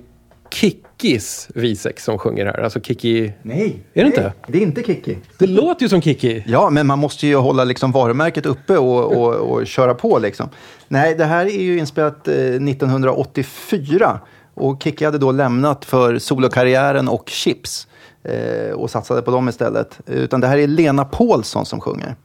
[0.50, 2.64] Kikkis Visex som sjunger här.
[2.64, 3.34] Alltså Kikki...
[3.42, 4.34] Nej, Är det inte?
[4.48, 5.18] Det är inte Kikki.
[5.38, 6.44] Det låter ju som Kikki.
[6.48, 10.20] Ja, men man måste ju hålla liksom varumärket uppe och, och, och köra på.
[10.20, 10.50] Liksom.
[10.88, 14.20] Nej, det här är ju inspelat eh, 1984.
[14.54, 17.88] Och Kikki hade då lämnat för solokarriären och Chips.
[18.24, 20.00] Eh, och satsade på dem istället.
[20.06, 22.16] Utan det här är Lena Paulsson som sjunger.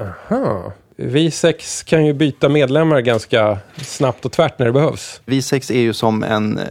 [0.00, 0.72] Aha.
[0.96, 5.20] Visex kan ju byta medlemmar ganska snabbt och tvärt när det behövs.
[5.26, 6.64] V6 är ju som en, eh,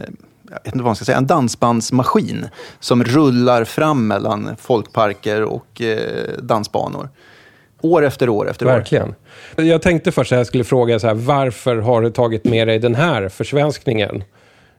[0.48, 2.48] jag vet inte vad man ska säga, en dansbandsmaskin
[2.80, 7.08] som rullar fram mellan folkparker och eh, dansbanor.
[7.80, 8.70] År efter år efter år.
[8.70, 9.14] Verkligen.
[9.56, 12.78] Jag tänkte först att jag skulle fråga så här, varför har du tagit med dig
[12.78, 14.24] den här försvenskningen?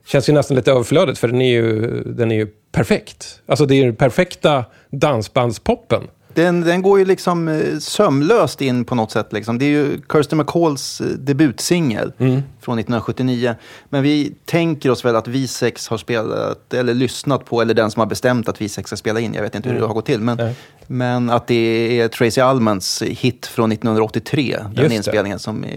[0.06, 3.42] Känns ju nästan lite överflödigt, för den är ju, den är ju perfekt.
[3.46, 6.02] Alltså det är den perfekta dansbandspoppen.
[6.34, 9.32] Den, den går ju liksom eh, sömlöst in på något sätt.
[9.32, 9.58] Liksom.
[9.58, 12.12] Det är ju Kirsten McCalls eh, debutsingel
[12.60, 13.54] från 1979.
[13.88, 17.90] Men vi tänker oss väl att vi sex har spelat, eller lyssnat på, eller den
[17.90, 19.34] som har bestämt att vi sex ska spela in.
[19.34, 20.20] Jag vet inte hur det har gått till.
[20.20, 20.54] Men, Nej.
[20.86, 24.94] men att det är Tracy Allmans hit från 1983, den Just det.
[24.94, 25.70] inspelningen som eh,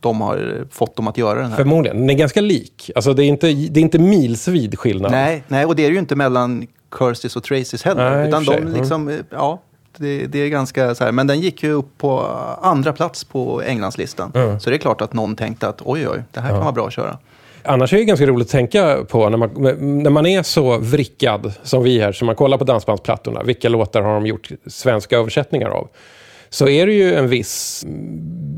[0.00, 1.56] de har fått dem att göra den här.
[1.56, 2.00] Förmodligen.
[2.00, 2.90] Den är ganska lik.
[2.94, 5.10] Alltså det är inte, det är inte milsvid skillnad.
[5.10, 6.66] Nej, nej, och det är det ju inte mellan
[6.98, 8.16] Kirstys och Tracys heller.
[8.16, 8.54] Nej, utan de.
[8.54, 8.72] Mm.
[8.72, 9.62] liksom, eh, ja,
[9.98, 11.12] det, det är ganska så här.
[11.12, 12.20] Men den gick ju upp på
[12.62, 14.32] andra plats på Englandslistan.
[14.34, 14.60] Mm.
[14.60, 16.86] Så det är klart att någon tänkte att oj, oj, det här kan vara bra
[16.86, 17.18] att köra.
[17.66, 19.50] Annars är det ganska roligt att tänka på när man,
[20.02, 24.02] när man är så vrickad som vi är, så man kollar på dansbandsplattorna, vilka låtar
[24.02, 25.88] har de gjort svenska översättningar av?
[26.48, 27.84] Så är det ju en viss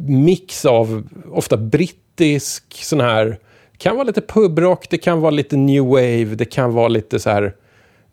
[0.06, 3.38] mix av ofta brittisk sån här,
[3.78, 7.30] kan vara lite pubrock, det kan vara lite new wave, det kan vara lite så
[7.30, 7.54] här,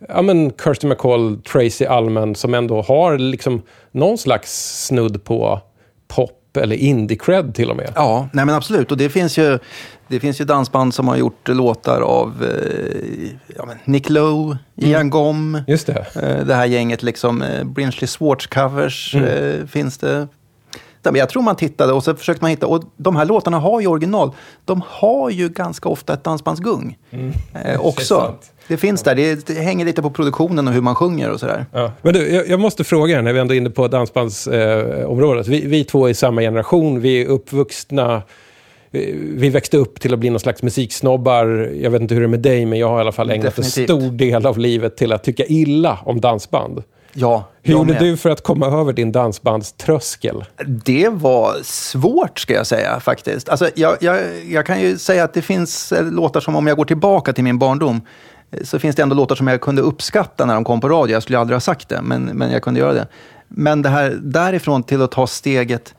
[0.10, 5.60] ja men Kirsty McCall, Tracy Allman som ändå har liksom någon slags snudd på
[6.08, 7.91] pop eller indie-cred till och med.
[7.95, 8.91] Ja, nej men absolut.
[8.91, 9.60] Och det finns ju,
[10.08, 15.62] det finns ju dansband som har gjort låtar av eh, ja, Nick Lowe, Ian Gom,
[15.67, 16.06] Just det.
[16.15, 19.29] eh, det här gänget liksom, eh, Brinchley Swartz-covers Mm.
[19.62, 20.27] eh, finns det.
[21.06, 23.82] Men Jag tror man tittade och så försökte man hitta, och de här låtarna har
[23.82, 24.32] ju original.
[24.65, 26.97] De har ju ganska ofta ett dansbandsgung
[27.65, 28.36] eh, också.
[28.67, 31.65] Det finns där, det, det hänger lite på produktionen och hur man sjunger och sådär.
[31.71, 31.91] Ja.
[32.02, 35.47] Men du, jag, jag måste fråga när vi ändå är inne på dansbandsområdet.
[35.47, 38.21] Eh, vi, vi två är samma generation, vi är uppvuxna,
[39.36, 41.71] vi växte upp till att bli någon slags musiksnobbar.
[41.82, 43.45] Jag vet inte hur det är med dig, men jag har i alla fall ägnat
[43.56, 43.89] Definitivt.
[43.89, 46.84] en stor del av livet till att tycka illa om dansband.
[47.13, 50.45] Ja, Hur gjorde du för att komma över din dansbandströskel?
[50.65, 53.49] Det var svårt, ska jag säga, faktiskt.
[53.49, 56.78] Alltså, jag, jag, jag kan ju säga att det finns eh, låtar som, om jag
[56.78, 58.02] går tillbaka till min barndom,
[58.63, 61.13] så finns det ändå låtar som jag kunde uppskatta när de kom på radio.
[61.13, 63.08] Jag skulle aldrig ha sagt det, men, men jag kunde göra det.
[63.48, 65.96] Men det här därifrån till att ta steget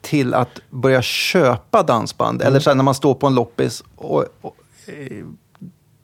[0.00, 4.24] till att börja köpa dansband, eller så här, när man står på en loppis och,
[4.40, 5.24] och eh,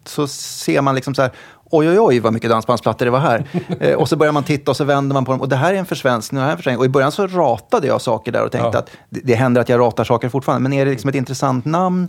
[0.04, 1.30] så ser man liksom så här,
[1.72, 3.44] oj, oj, oj, vad mycket dansbandsplattor det var här.
[3.80, 5.40] eh, och så börjar man titta och så vänder man på dem.
[5.40, 6.78] Och det här är en försvenskning och det här är en försvenskning.
[6.78, 8.78] Och i början så ratade jag saker där och tänkte Ja.
[8.78, 10.62] att det, det händer att jag ratar saker fortfarande.
[10.62, 12.08] Men är det liksom ett intressant namn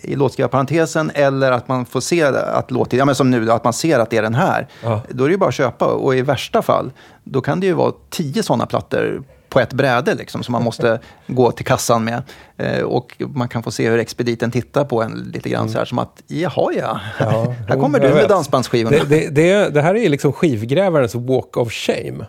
[0.00, 3.72] i låtskrivarparentesen eller att man får se att låt, ja men som nu, att man
[3.72, 4.68] ser att det är den här.
[4.82, 5.00] Ja.
[5.10, 5.86] Då är det ju bara att köpa.
[5.86, 6.90] Och i värsta fall,
[7.24, 9.22] då kan det ju vara tio sådana plattor
[9.52, 12.22] på ett bräde liksom, som man måste gå till kassan med.
[12.56, 15.84] Eh, och man kan få se hur expediten tittar på en lite grann så här
[15.84, 18.96] som att, jaha ja, Ja, här kommer du med dansbandsskivorna.
[18.96, 22.26] Det, det, det, det här är liksom skivgrävarens walk of shame.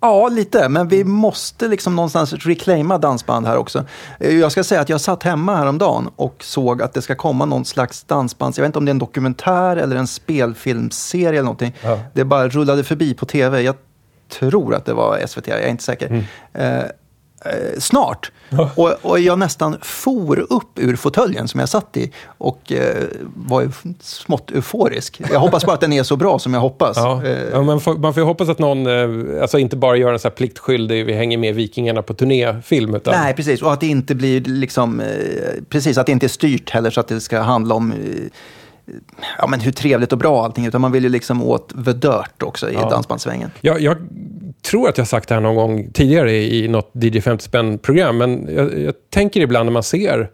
[0.00, 0.68] Ja, lite.
[0.68, 3.84] Men vi måste liksom någonstans reclaima dansband här också.
[4.20, 7.44] Eh, Jag ska säga att jag satt hemma häromdagen och såg att det ska komma
[7.44, 8.58] någon slags dansbands...
[8.58, 11.74] Jag vet inte om det är en dokumentär eller en spelfilmsserie eller någonting.
[11.82, 11.98] Ja.
[12.14, 13.62] Det bara rullade förbi på tv.
[13.62, 13.74] Jag
[14.40, 16.24] tror att det var SVT, jag är inte säker.
[16.52, 18.32] Eh, eh, snart.
[18.76, 23.60] Och, och jag nästan for upp ur fåtöljen som jag satt i och eh, var
[23.60, 25.20] ju smått euforisk.
[25.32, 26.96] Jag hoppas bara att den är så bra som jag hoppas.
[26.96, 29.96] Ja, Eh, ja, man, får, man får ju hoppas att någon eh, alltså inte bara
[29.96, 32.94] gör en så här pliktskyldig, vi hänger med Vikingarna på turnéfilm.
[32.94, 33.62] Utan, Nej, precis.
[33.62, 35.02] Och att det inte blir liksom,
[35.68, 37.94] precis, att det inte är styrt heller så att det ska handla om
[39.38, 42.42] ja, men hur trevligt och bra allting, utan man vill ju liksom åt the dirt
[42.42, 42.88] också i Ja.
[42.90, 43.50] dansbandssvängen.
[43.60, 43.96] Jag, jag
[44.62, 48.18] tror att jag sagt det här någon gång tidigare i, i något DJ 50 spänn-program,
[48.18, 50.30] men jag, jag tänker ibland när man ser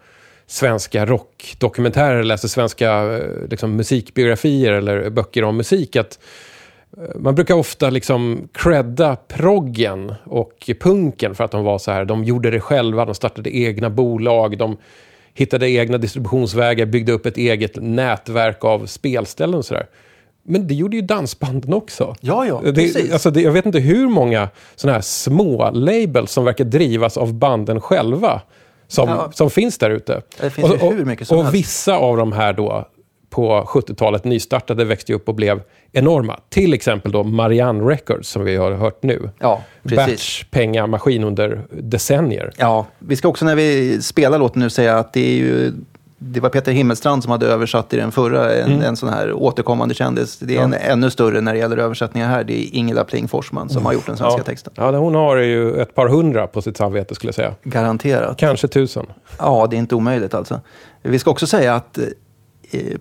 [0.47, 6.19] svenska rockdokumentärer, läser svenska eh, liksom, musikbiografier eller böcker om musik, att
[6.97, 12.05] eh, man brukar ofta liksom credda proggen och punken för att de var så här.
[12.05, 14.77] De gjorde det själva, de startade egna bolag, de
[15.39, 19.86] hittade egna distributionsvägar, byggde upp ett eget nätverk av spelställen och sådär.
[20.43, 22.16] Men det gjorde ju dansbanden också.
[22.20, 23.12] Ja, ja, det, precis.
[23.12, 27.34] alltså det, jag vet inte hur många sådana här små labels som verkar drivas av
[27.34, 28.41] banden själva
[28.89, 29.30] som, Ja.
[29.34, 30.22] som finns där ute.
[30.41, 31.59] Det finns ju hur mycket som och helst.
[31.59, 32.89] vissa av de här då
[33.31, 35.62] på 70-talet nystartade växte upp och blev
[35.93, 36.41] enorma.
[36.49, 39.31] Till exempel då Marianne Records som vi har hört nu.
[39.39, 39.97] Ja, precis.
[39.97, 42.53] Batch, pengar, maskin under decennier.
[42.57, 45.72] Ja, vi ska också när vi spelar låten nu säga att det är ju
[46.20, 48.83] det var Peter Himmelstrand som hade översatt i den förra, en, Mm.
[48.83, 50.39] en sån här återkommande kändis.
[50.39, 52.45] Det är en ännu större när det gäller översättningar här.
[52.45, 54.45] Det är Ingela Pling Forsman som har gjort den svenska ja.
[54.45, 54.72] texten.
[54.76, 57.55] Ja, hon har ju ett par hundra på sitt samvete skulle jag säga.
[57.62, 58.37] Garanterat.
[58.37, 59.07] Kanske tusen.
[59.39, 60.61] Ja, det är inte omöjligt alltså.
[61.03, 61.99] Vi ska också säga att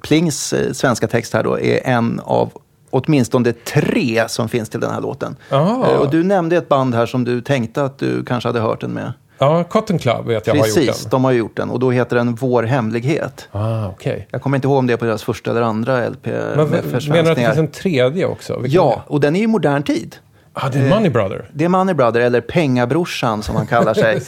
[0.01, 2.51] Plings eh, svenska text här då är en av
[2.89, 5.36] åtminstone tre som finns till den här låten.
[5.49, 5.57] Ah.
[5.91, 8.82] Eh, Och du nämnde ett band här som du tänkte att du kanske hade hört
[8.82, 9.13] den med.
[9.39, 11.09] Ja, Cotton Club vet jag har gjort Precis, den.
[11.09, 13.47] de har gjort den och då heter den Vår hemlighet.
[13.51, 14.28] Ah, okej.
[14.32, 16.34] Jag kommer inte ihåg om det är på deras första eller andra LP Men
[16.70, 18.59] menar du att det finns en tredje också?
[18.59, 20.15] Vilken Ja, och den är i modern tid.
[20.53, 21.49] Ah, det är Money Brother.
[21.53, 24.22] Det är Money Brother, eller Pengabrorsan som han kallar sig.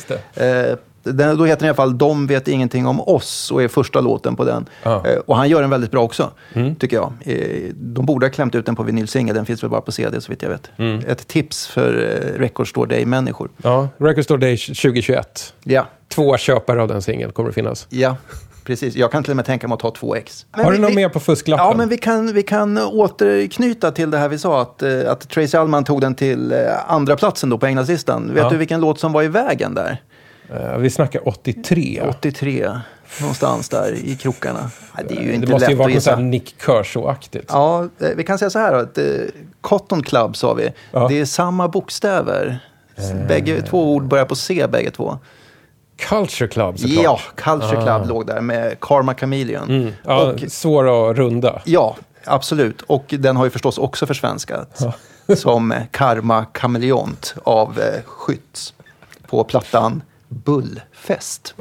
[1.09, 3.67] Eh, den, då heter den i alla fall De vet ingenting om oss och är
[3.67, 4.65] första låten på den.
[4.83, 5.07] Ja.
[5.07, 6.75] Eh, och han gör den väldigt bra också, Mm.
[6.75, 7.13] tycker jag.
[7.25, 10.21] Eh, de borde ha klämt ut den på vinylsingel, den finns väl bara på CD
[10.21, 10.69] så vitt jag vet.
[10.77, 10.99] Mm.
[11.07, 13.49] Ett tips för eh, Record Store Day-människor.
[13.63, 15.53] Ja, Record Store Day 2021.
[15.63, 17.87] Ja, Två köpare av den singeln kommer det finnas.
[17.89, 18.15] ja,
[18.65, 18.95] precis.
[18.95, 20.45] Jag kan till och med tänka mig att ta två ex.
[20.55, 21.65] Men har vi- du något vi- mer på fusklappen?
[21.65, 25.29] Ja, men vi kan, vi kan återknyta till det här vi sa, att, eh, att
[25.29, 26.57] Tracy Allman tog den till eh,
[26.87, 28.27] andra platsen då på Englandslistan.
[28.33, 28.49] Vet Ja.
[28.49, 30.01] du vilken låt som var i vägen där?
[30.53, 32.01] Eh, vi snackar 83.
[32.09, 32.79] 83,
[33.19, 34.71] någonstans där i krokarna.
[35.09, 37.45] Det är ju det inte måste ju lätt vara att något sånt Nick Kershaw-aktigt.
[37.47, 39.05] Ja, eh, vi kan säga så här att eh,
[39.61, 40.69] Cotton Club sa vi.
[40.91, 41.07] Ja.
[41.07, 42.59] Det är samma bokstäver.
[43.27, 45.17] Bägge, två ord börjar på C bägge två.
[45.97, 47.03] Culture Club såklart.
[47.03, 49.63] Ja, Culture Club låg där med Karma Chameleon.
[49.63, 49.73] Ah.
[49.73, 49.93] Mm.
[50.05, 51.61] Ja, Och, svår att runda.
[51.65, 51.95] ja,
[52.25, 52.81] absolut.
[52.81, 54.81] Och den har ju förstås också försvenskat.
[55.35, 58.73] som Karma Chameleont av eh, Skytts
[59.27, 61.55] på plattan Bullfest.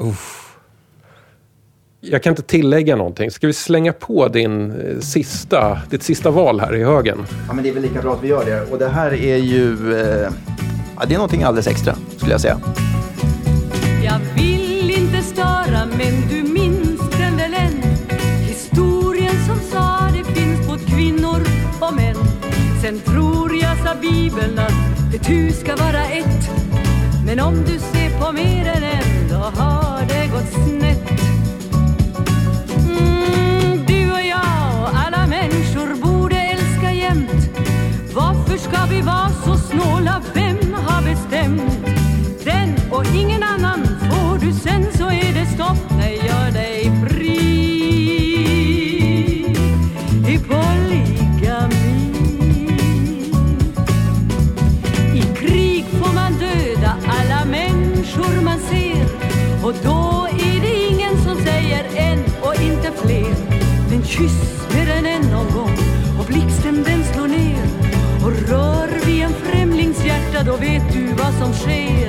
[2.01, 3.31] Jag kan inte tillägga någonting.
[3.31, 7.25] Ska vi slänga på din eh, sista, ditt sista val här i högen?
[7.47, 8.71] Ja, men det är väl lika bra att vi gör det.
[8.71, 9.93] Och det här är ju...
[9.93, 10.31] Eh,
[10.95, 12.59] ja, det är någonting alldeles extra, skulle jag säga.
[14.03, 17.83] Jag vill inte störa men du minns den väl än
[18.47, 21.41] Historien som sa det finns både kvinnor
[21.79, 22.15] och män
[22.81, 26.68] Sen tror jag sa bibeln att det tu ska vara ett
[27.29, 31.09] men om du ser på mer än en då har det gått snett.
[32.87, 37.49] Mm, Du och jag och alla människor borde älska jämt.
[38.13, 40.21] Varför ska vi vara så snåla?
[40.33, 41.85] Vem har bestämt?
[42.43, 42.75] Den?
[42.91, 43.87] Och ingen annan.
[43.99, 45.97] Får du sen så är det stopp.
[45.97, 47.59] Nej, gör dig fri.
[50.27, 50.37] I
[59.69, 63.35] och då är det ingen som säger en och inte fler.
[63.89, 65.77] Men kyss mer än en gång
[66.19, 67.65] och blixten den slår ner.
[68.25, 72.08] Och rör vid en främlings hjärta då vet du vad som sker.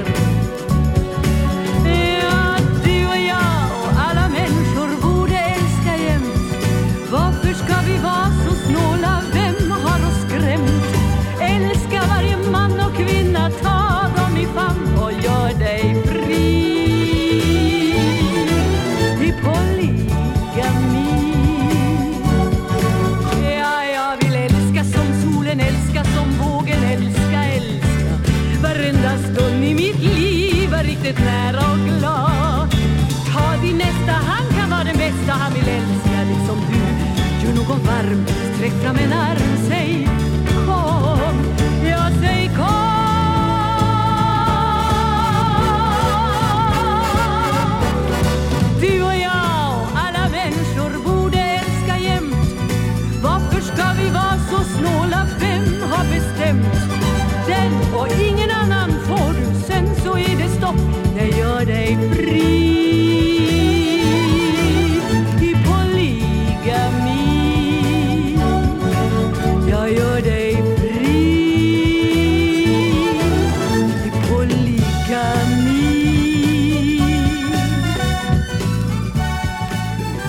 [39.00, 39.49] caminar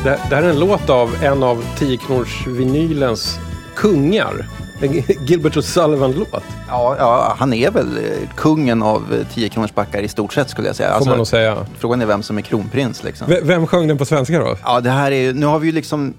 [0.04, 1.99] Det, det här är en låt av en av 10
[2.47, 3.39] vinylens
[3.76, 4.45] kungar.
[4.82, 4.93] En
[5.26, 10.08] Gilbert O'Sullivan-låt, Ja, ja, han är väl eh, kungen av eh, 10 kronors backar i
[10.08, 10.97] stort sett skulle jag säga.
[10.99, 11.66] får man nog säga.
[11.80, 13.28] Frågan är vem som är kronprins liksom.
[13.28, 14.58] V- vem sjöng den på svenska då?
[14.64, 16.14] Ja, det här är nu har vi ju liksom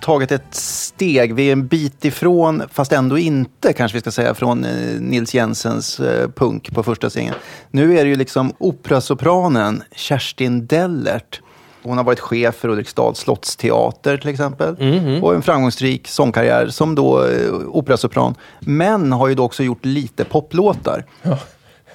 [0.00, 1.34] tagit ett steg.
[1.34, 5.34] Vi är en bit ifrån, fast ändå inte kanske vi ska säga, från eh, Nils
[5.34, 7.36] Jensens eh, punk på första singeln.
[7.70, 11.40] Nu är det ju liksom operasopranen Kerstin Dellert.
[11.82, 14.76] Hon har varit chef för Ulriksdals slottsteater till exempel.
[15.22, 18.34] Och en framgångsrik sångkarriär som då eh, operasopran.
[18.60, 21.04] Men har ju då också gjort lite poplåtar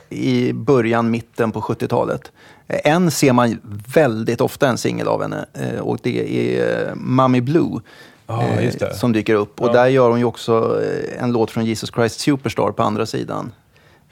[0.09, 2.31] i början, mitten på 70-talet.
[2.67, 3.59] Eh, En ser man
[3.95, 7.79] väldigt ofta en singel av henne eh, och det är eh, Mummy Blue.
[8.27, 8.91] Ja, eh.
[8.93, 9.61] Som dyker upp.
[9.61, 9.73] Och Ja.
[9.73, 10.81] där gör hon ju också
[11.19, 13.51] en låt från Jesus Christ Superstar på andra sidan.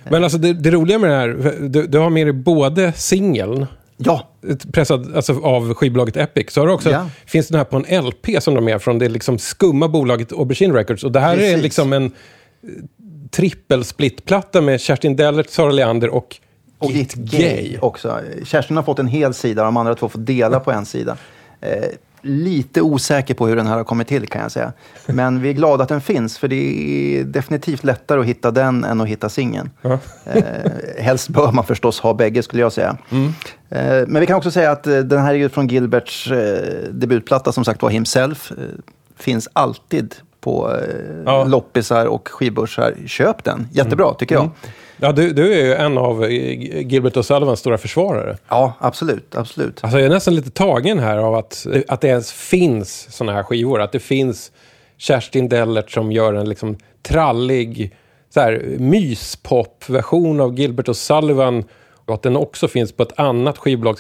[0.09, 3.65] Men alltså det, det roliga med det här, du, du har med dig både singeln
[3.97, 4.29] Ja,
[4.73, 6.51] pressad alltså, av skivbolaget Epic.
[6.53, 7.09] Så har också, Ja.
[7.25, 10.73] finns den här på en LP som de är från det liksom skumma bolaget Aubergine
[10.73, 11.03] Records.
[11.03, 11.63] Och det här är Precis.
[11.63, 12.11] liksom en eh,
[13.31, 16.35] trippelsplittplatta med Kerstin Dellert, Sara Leander och,
[16.79, 18.19] och Git Gay också.
[18.45, 21.17] Kerstin har fått en hel sida, de andra två får dela på en sida.
[21.61, 21.83] Eh,
[22.25, 24.73] lite osäker på hur den här har kommit till kan jag säga.
[25.07, 28.83] Men vi är glada att den finns, för det är definitivt lättare att hitta den
[28.83, 29.69] än att hitta singeln.
[29.81, 29.99] Ja.
[30.25, 30.43] Eh,
[30.99, 32.97] helst bör man förstås ha bägge skulle jag säga.
[33.69, 36.89] Eh, men vi kan också säga att eh, den här är ju från Gilberts eh,
[36.91, 38.51] debutplatta, som sagt var Himself.
[38.51, 38.57] Eh,
[39.17, 40.77] finns alltid på eh,
[41.25, 41.43] Ja.
[41.43, 42.93] loppisar och skivbörsar.
[43.07, 44.49] Köp den, jättebra tycker jag.
[45.03, 46.29] Ja, du, du är ju en av eh,
[46.87, 48.37] Gilbert och Sullivans stora försvarare.
[48.49, 49.83] Ja, absolut, absolut.
[49.83, 53.43] Alltså jag är nästan lite tagen här av att, att det ens finns såna här
[53.43, 53.81] skivor.
[53.81, 54.51] Att det finns
[54.97, 57.95] Kerstin Dellert som gör en liksom trallig
[58.33, 61.63] så här, myspop-version av Gilbert och Sullivan.
[62.05, 63.97] Och att den också finns på ett annat skivbolag.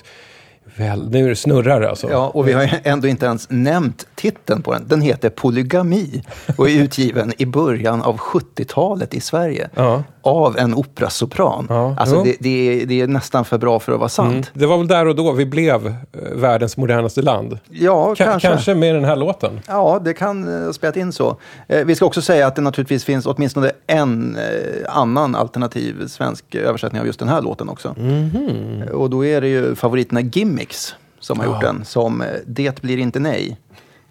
[0.75, 2.11] Väl, nu är det snurrar alltså.
[2.11, 4.87] Ja, och vi har ändå inte ens nämnt titeln på den.
[4.87, 6.23] Den heter Polygami
[6.57, 9.69] och är utgiven i början av 70-talet i Sverige.
[9.75, 10.03] Ja.
[10.25, 11.65] Av en operasopran.
[11.69, 14.31] Ja, Alltså det, det, är, det är nästan för bra för att vara sant.
[14.31, 14.43] Mm.
[14.53, 15.93] Det var väl där och då vi blev eh,
[16.35, 17.59] världens modernaste land.
[17.69, 18.47] Ja, Ka- kanske.
[18.47, 19.59] kanske med den här låten.
[19.67, 21.37] Ja, det kan eh, ha spelat in så.
[21.67, 26.55] Eh, vi ska också säga att det naturligtvis finns åtminstone en eh, annan alternativ svensk
[26.55, 27.95] översättning av just den här låten också.
[27.97, 28.81] Mhm.
[28.87, 31.67] Eh, Och då är det ju favoriterna Gimmicks som har gjort Ja.
[31.67, 33.57] den, som Det blir inte nej.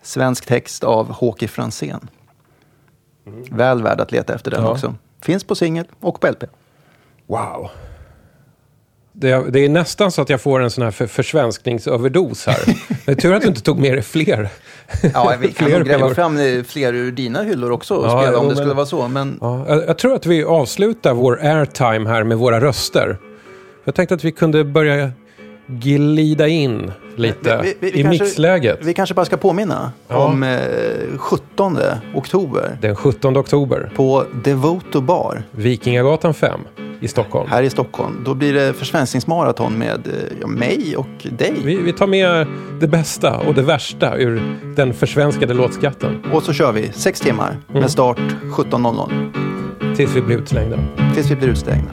[0.03, 2.09] Svensk text av Håke Fransén.
[3.51, 4.69] Väl värd att leta efter den Mm.
[4.69, 4.73] Ja.
[4.75, 4.95] också.
[5.23, 6.45] Finns på singel och på LP.
[7.27, 7.69] Wow.
[9.13, 12.59] Det, det är nästan så att jag får en sån här för, försvenskningsöverdos här.
[13.07, 14.49] Det är tur att du inte tog med dig fler.
[15.15, 18.39] Ja, vi kan nog gräva fram eh, fler ur dina hyllor också och Ja, spela
[18.39, 19.09] om jo, det skulle men- vara så.
[19.09, 23.19] Men Ja, jag, jag tror att vi avslutar vår airtime här med våra röster.
[23.85, 25.11] Jag tänkte att vi kunde börja
[25.67, 28.79] glida in lite Vi- vi- vi i kanske- mixläget.
[28.83, 30.17] Vi kanske bara ska påminna Ja.
[30.17, 30.59] om eh,
[31.17, 31.79] 17
[32.15, 36.61] oktober Den 17 oktober, på Devoto Bar Vikingagatan 5
[37.01, 37.51] i Stockholm.
[37.51, 38.23] här i Stockholm.
[38.25, 41.07] Då blir det försvenskningsmaraton med eh, ja, mig och
[41.39, 41.55] dig.
[41.65, 42.47] Vi, vi tar med
[42.81, 44.43] det bästa och det värsta ur
[44.77, 46.23] den försvenskade låtskatten.
[46.33, 47.81] Och så kör vi sex timmar Mm.
[47.81, 48.19] med start
[48.53, 49.33] 17.00
[49.97, 50.79] Tills vi blir utslängda.
[51.15, 51.91] tills vi blir utstängda.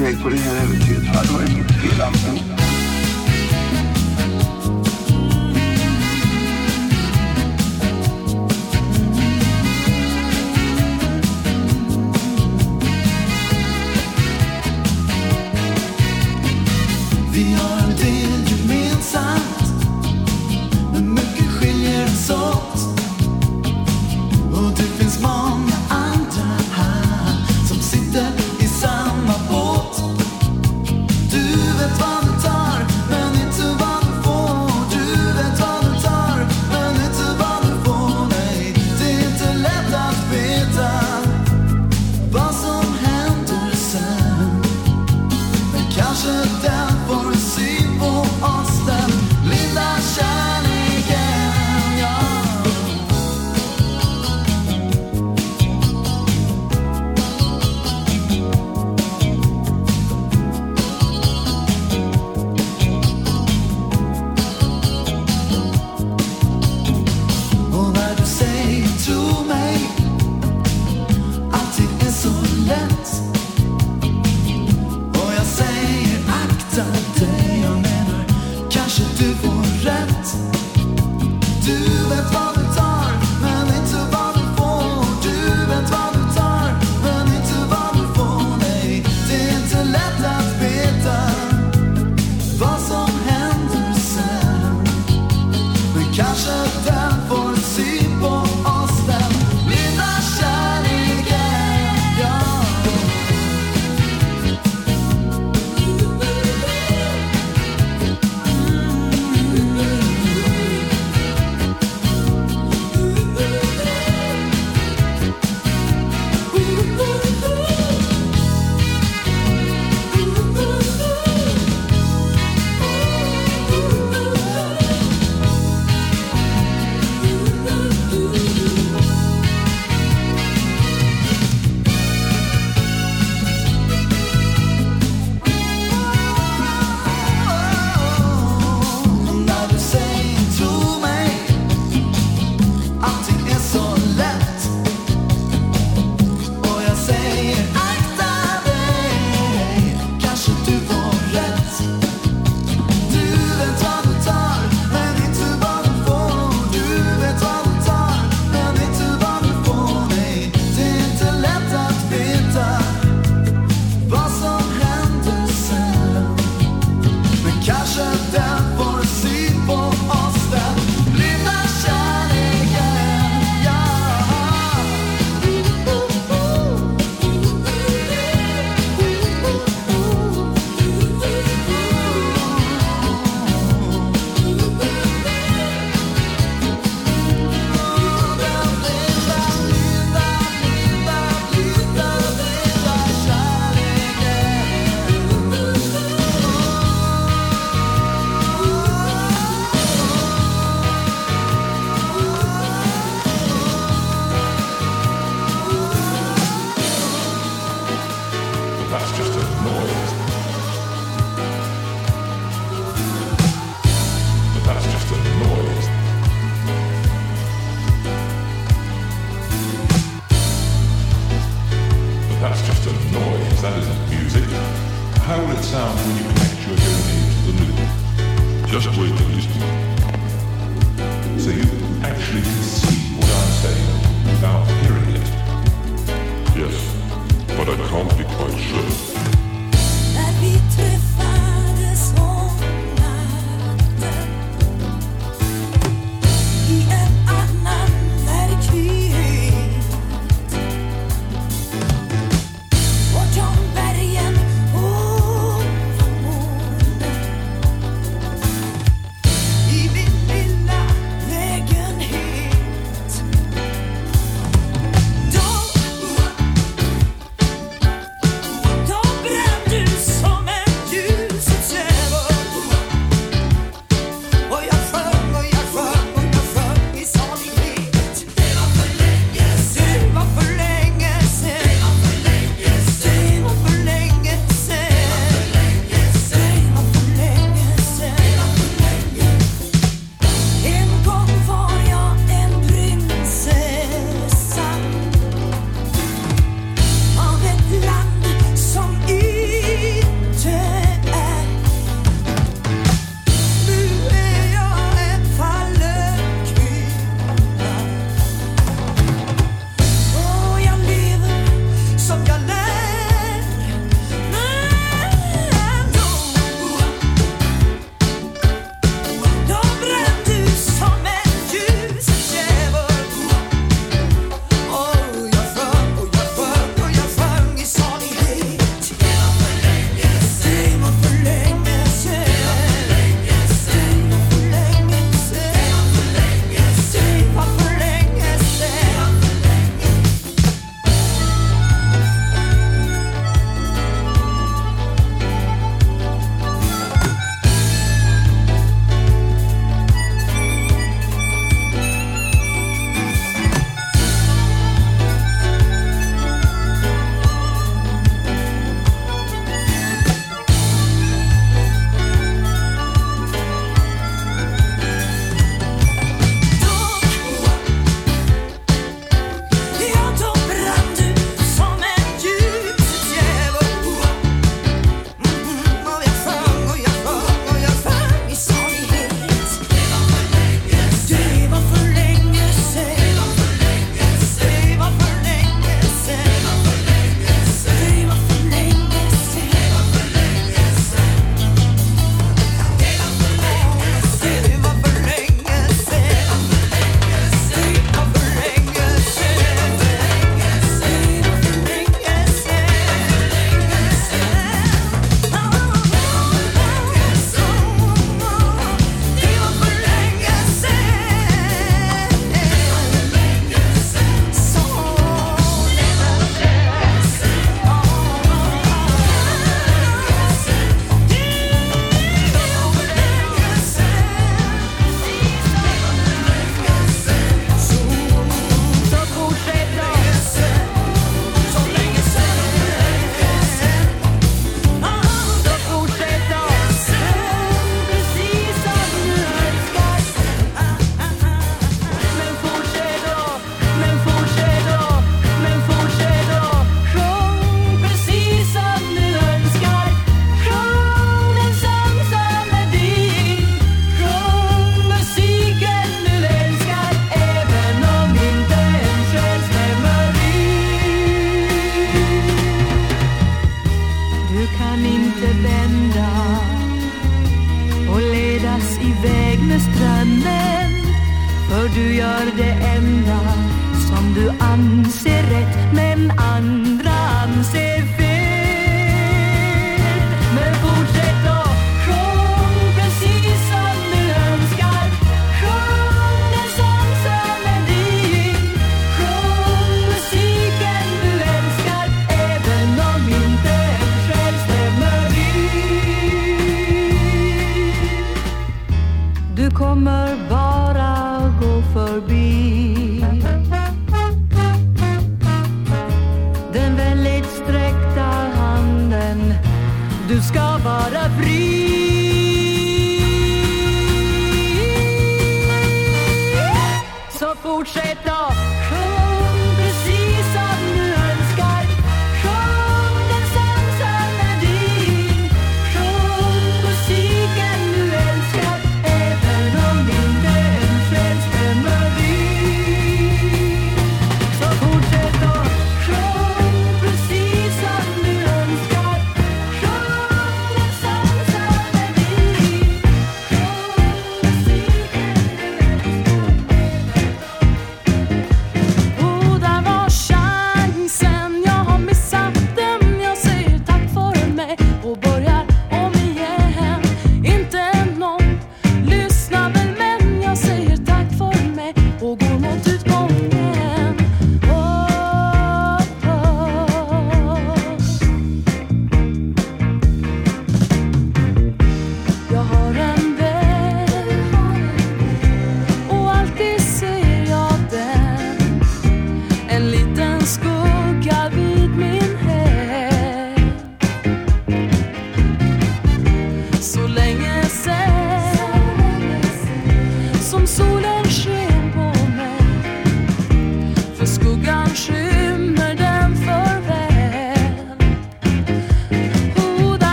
[0.00, 0.49] Vi ge oss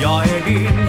[0.00, 0.83] Jag är din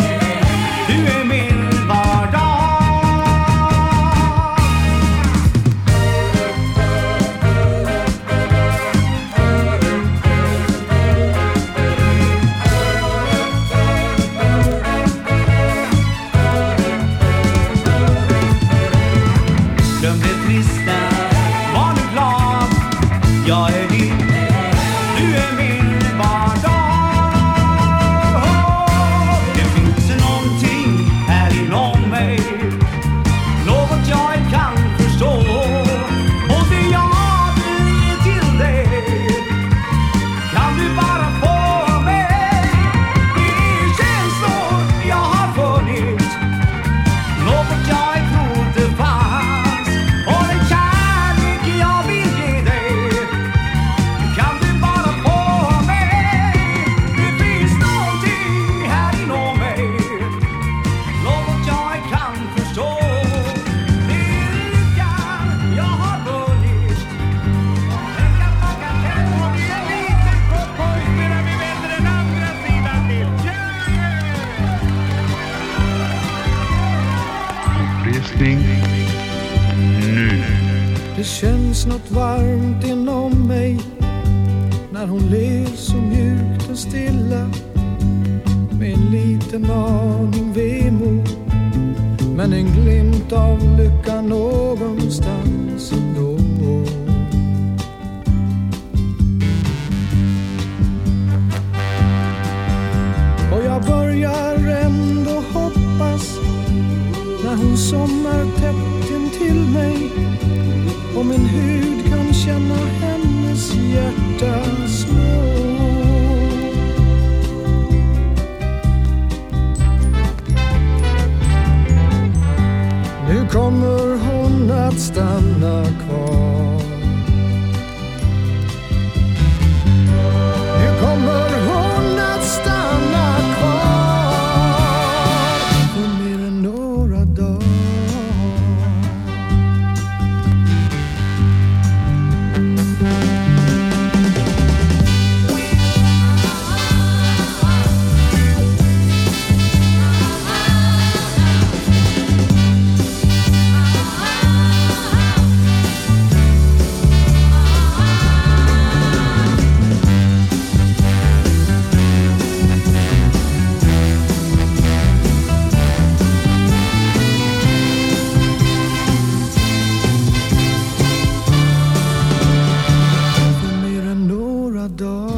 [175.00, 175.35] några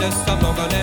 [0.00, 0.79] de sa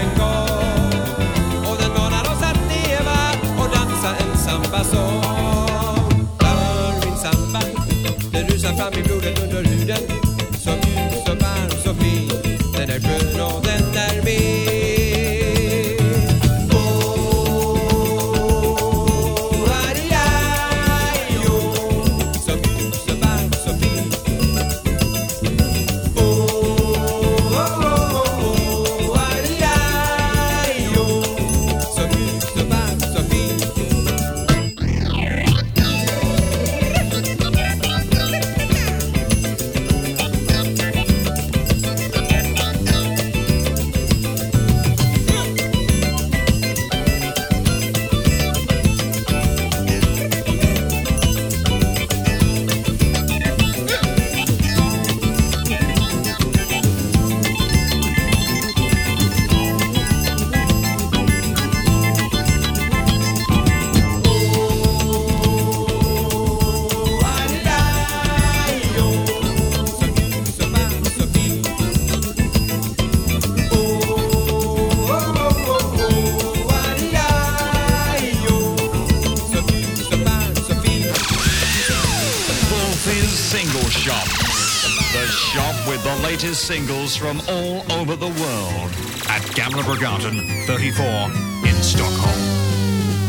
[86.78, 88.92] singles from all over the world
[89.36, 90.36] at Gamla Brigatan
[90.68, 91.32] 34
[91.70, 92.42] in Stockholm.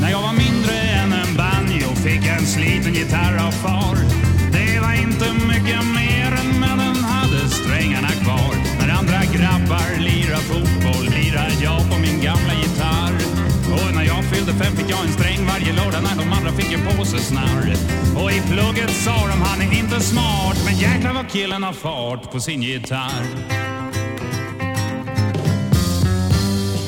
[0.00, 3.96] När jag var mindre än en banjo fick jag en sliten gitarr av far.
[4.52, 8.54] Det var inte mycket mer än men den hade strängarna kvar.
[8.80, 12.47] När andra grabbar lirar fotboll lirar jag på min gamla
[14.58, 17.74] fem fick jag en sträng varje lördag när de andra fick en påse snarr.
[18.20, 22.32] Och i plugget sa de han är inte smart men jäklar vad killen har fart
[22.32, 23.24] på sin gitarr.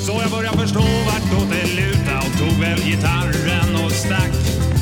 [0.07, 4.35] Så jag började förstå vartåt det luta och tog väl gitarren och stack.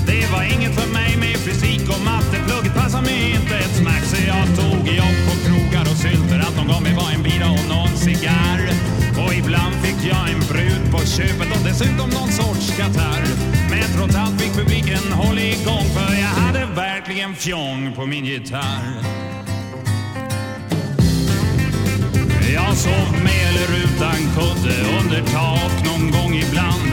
[0.06, 4.04] Det var inget för mig med fysik och matte, plugget passade mig inte ett smack.
[4.04, 7.50] Så jag tog jobb på krogar och sylter, allt de gav mig var en bira
[7.50, 8.57] och någon cigarr
[11.18, 13.24] köpet och dessutom någon sorts katarr.
[13.70, 18.84] Men trots allt fick publiken hålla igång för jag hade verkligen fjong på min gitarr.
[22.54, 26.90] Jag sov med eller utan kudde under tak någon gång ibland.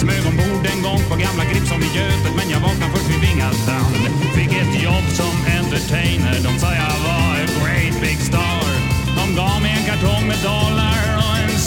[0.00, 4.02] Smög ombord en gång på gamla Gripsholm i Götet men jag vaknade först vid Vingasand.
[4.36, 8.68] Fick ett jobb som entertainer, de sa jag var a great big star.
[9.18, 11.11] De gav mig en kartong med dollar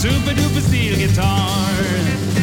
[0.07, 2.34] och en superduper stilgitarr.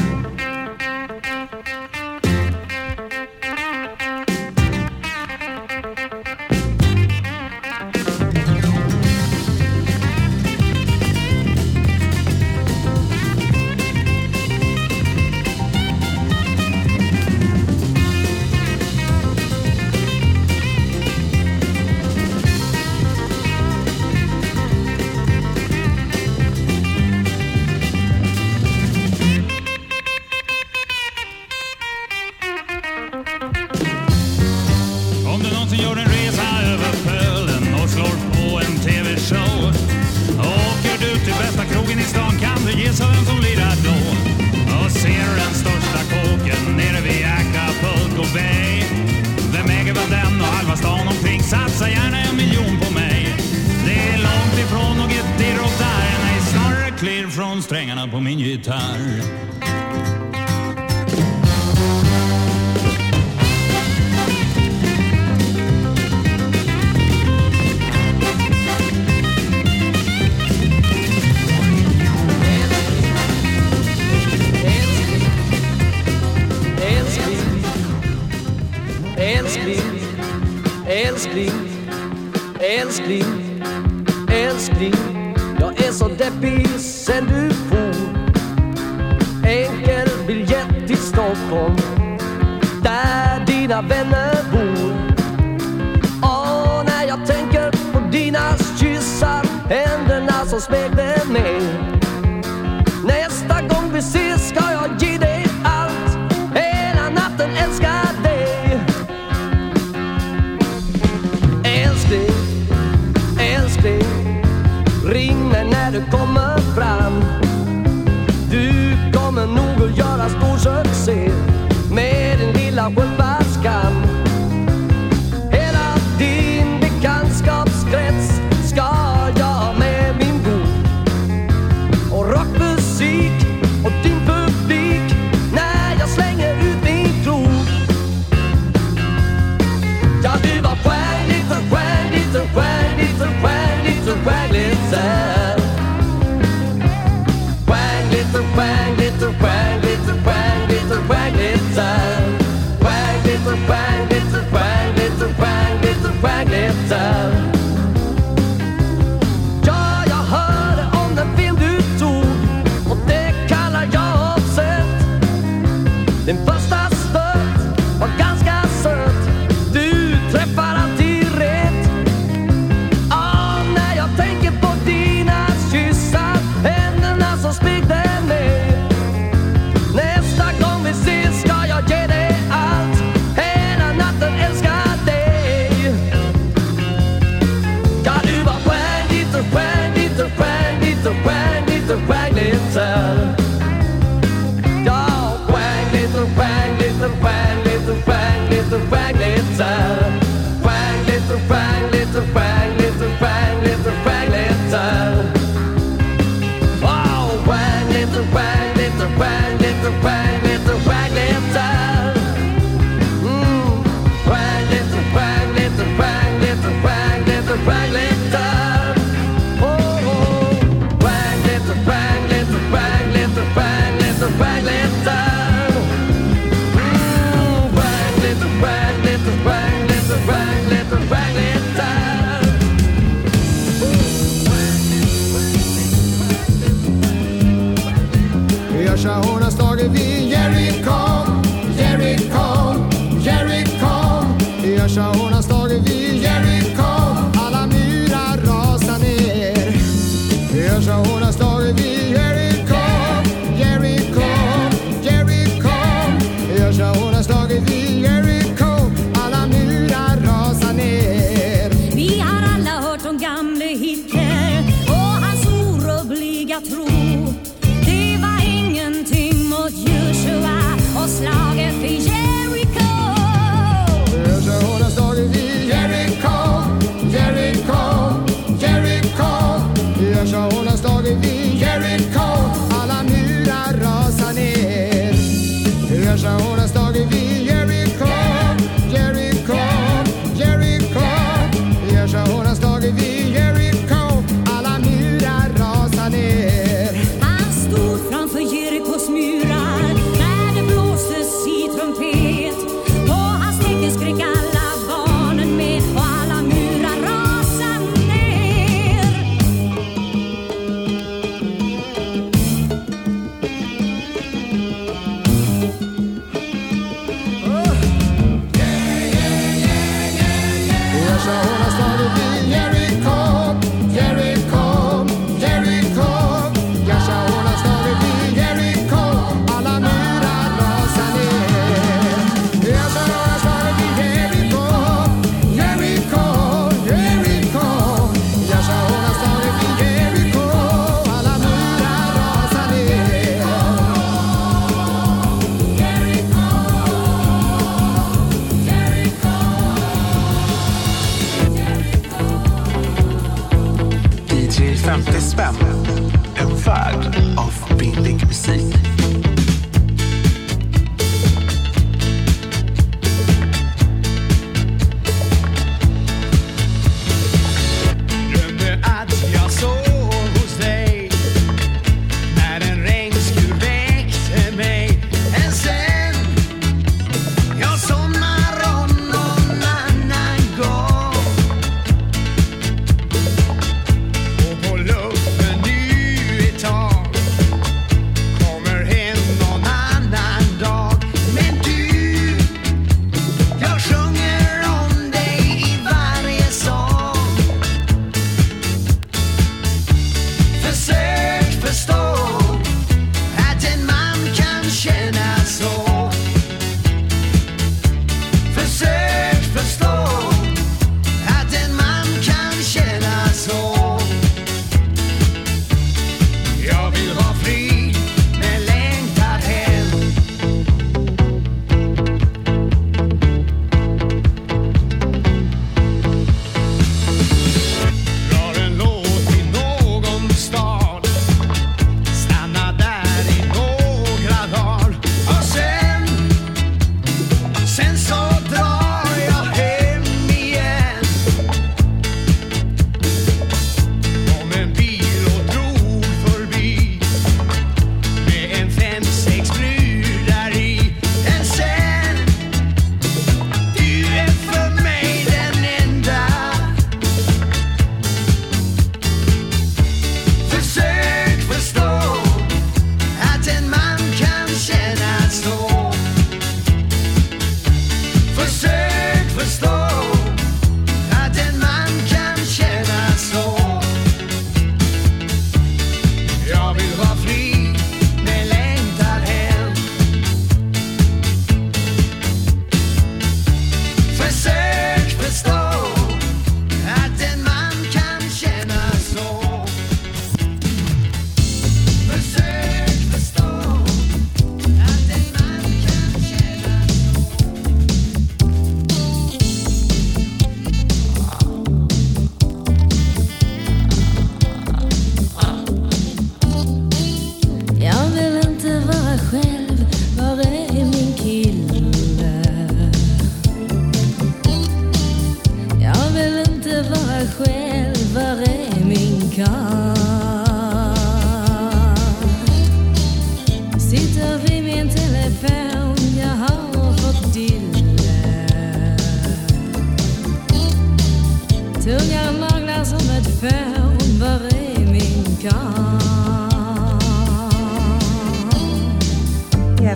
[209.83, 210.22] Stjärnligt och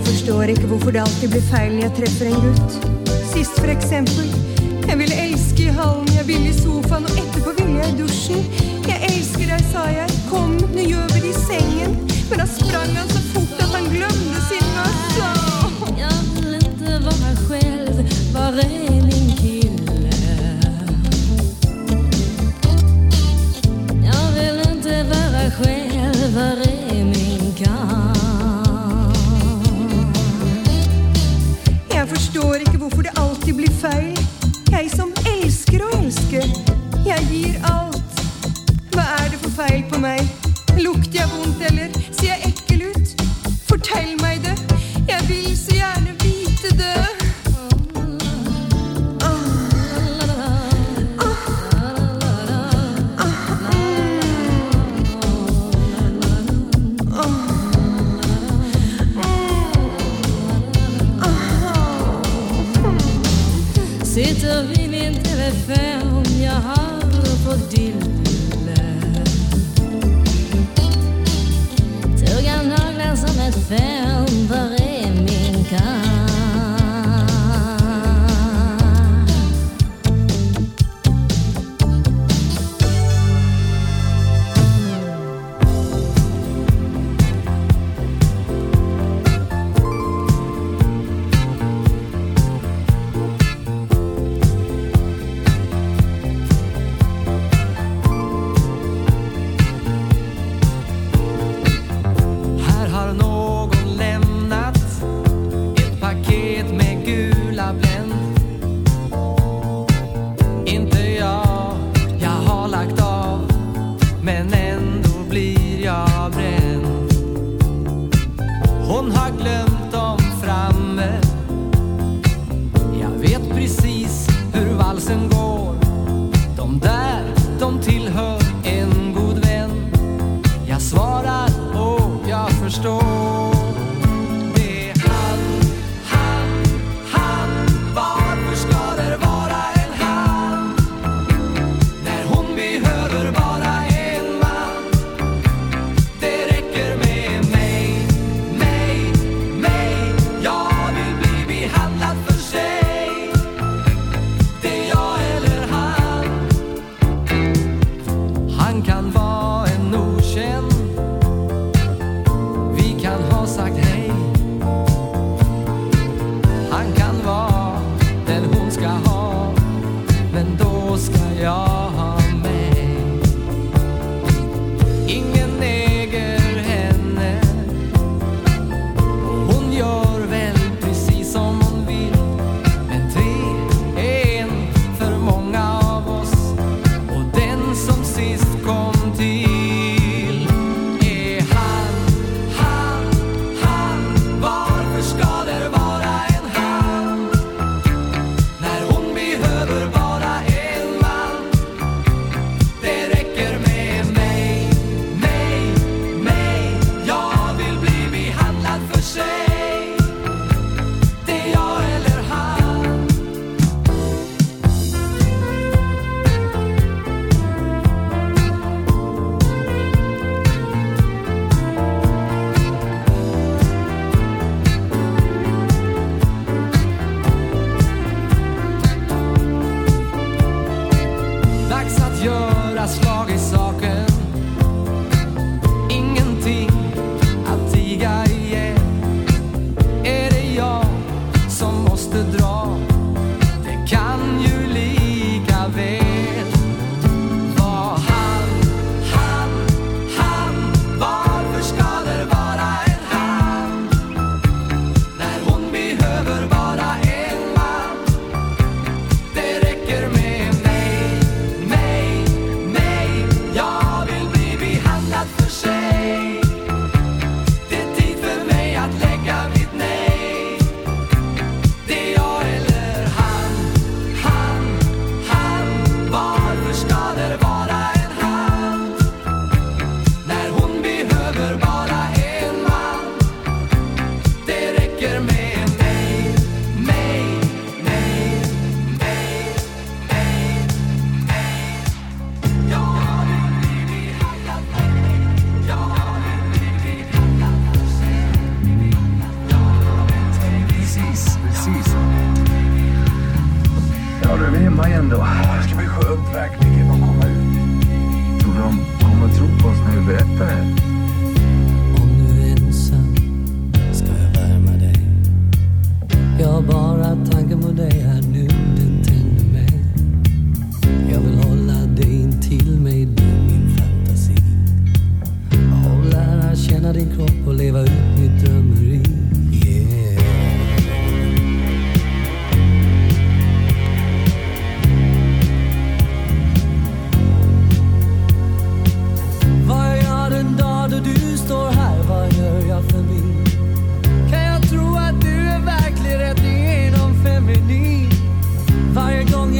[0.06, 2.76] forstår ikke hvorfor det alltid blir feil når jeg treffer en gutt.
[3.32, 4.26] Sist, for eksempel.
[4.86, 8.44] Jeg ville elske i hallen, jeg ville i sofaen, og etterpå ville jeg i dusjen.
[8.86, 10.18] Jeg elsker deg, sa jeg.
[10.30, 11.98] Kom, nå gjør vi det i sengen.
[12.30, 15.30] Men da sprang han så fort at han glömde sin mössa.
[15.98, 17.94] Jag vill inte vara mig själv,
[18.34, 20.10] var är min kille?
[24.04, 26.75] Jag vill inte vara själv,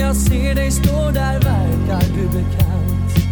[0.07, 3.29] jag ser dig stå där verkar du bekant.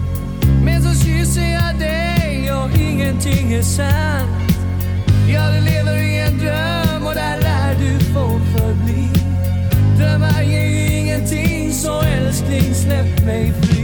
[0.64, 4.56] Men så kysser jag dig och ingenting är sant.
[5.28, 9.08] Ja, du lever i en dröm och där lär du få förbli.
[9.98, 13.83] Drömmar ger ju ingenting så älskling släpp mig fri.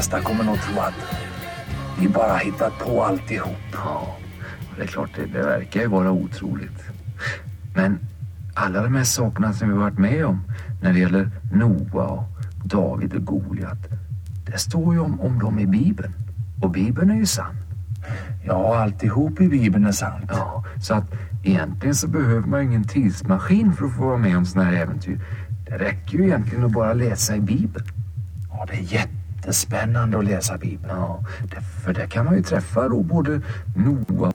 [0.00, 0.94] Flesta kommer nog tro att
[1.98, 3.56] vi bara hittat på alltihop.
[3.72, 4.16] Ja,
[4.76, 6.82] det är klart, det, det verkar ju vara otroligt.
[7.74, 7.98] Men
[8.54, 10.40] alla de här sakerna som vi varit med om
[10.82, 12.24] när det gäller Noa och
[12.64, 13.78] David och Goliat.
[14.46, 16.12] Det står ju om, om dem i Bibeln.
[16.62, 17.56] Och Bibeln är ju sann.
[18.44, 20.24] Ja, alltihop i Bibeln är sant.
[20.28, 21.12] Ja, så att
[21.42, 24.76] egentligen så behöver man ju ingen tidsmaskin för att få vara med om sådana här
[24.76, 25.20] äventyr.
[25.66, 27.86] Det räcker ju egentligen att bara läsa i Bibeln.
[28.50, 29.19] Ja, det är
[29.50, 30.96] jättespännande att läsa Bibeln.
[30.96, 33.40] Ja, det, för där kan man ju träffa då både
[33.76, 34.32] Noa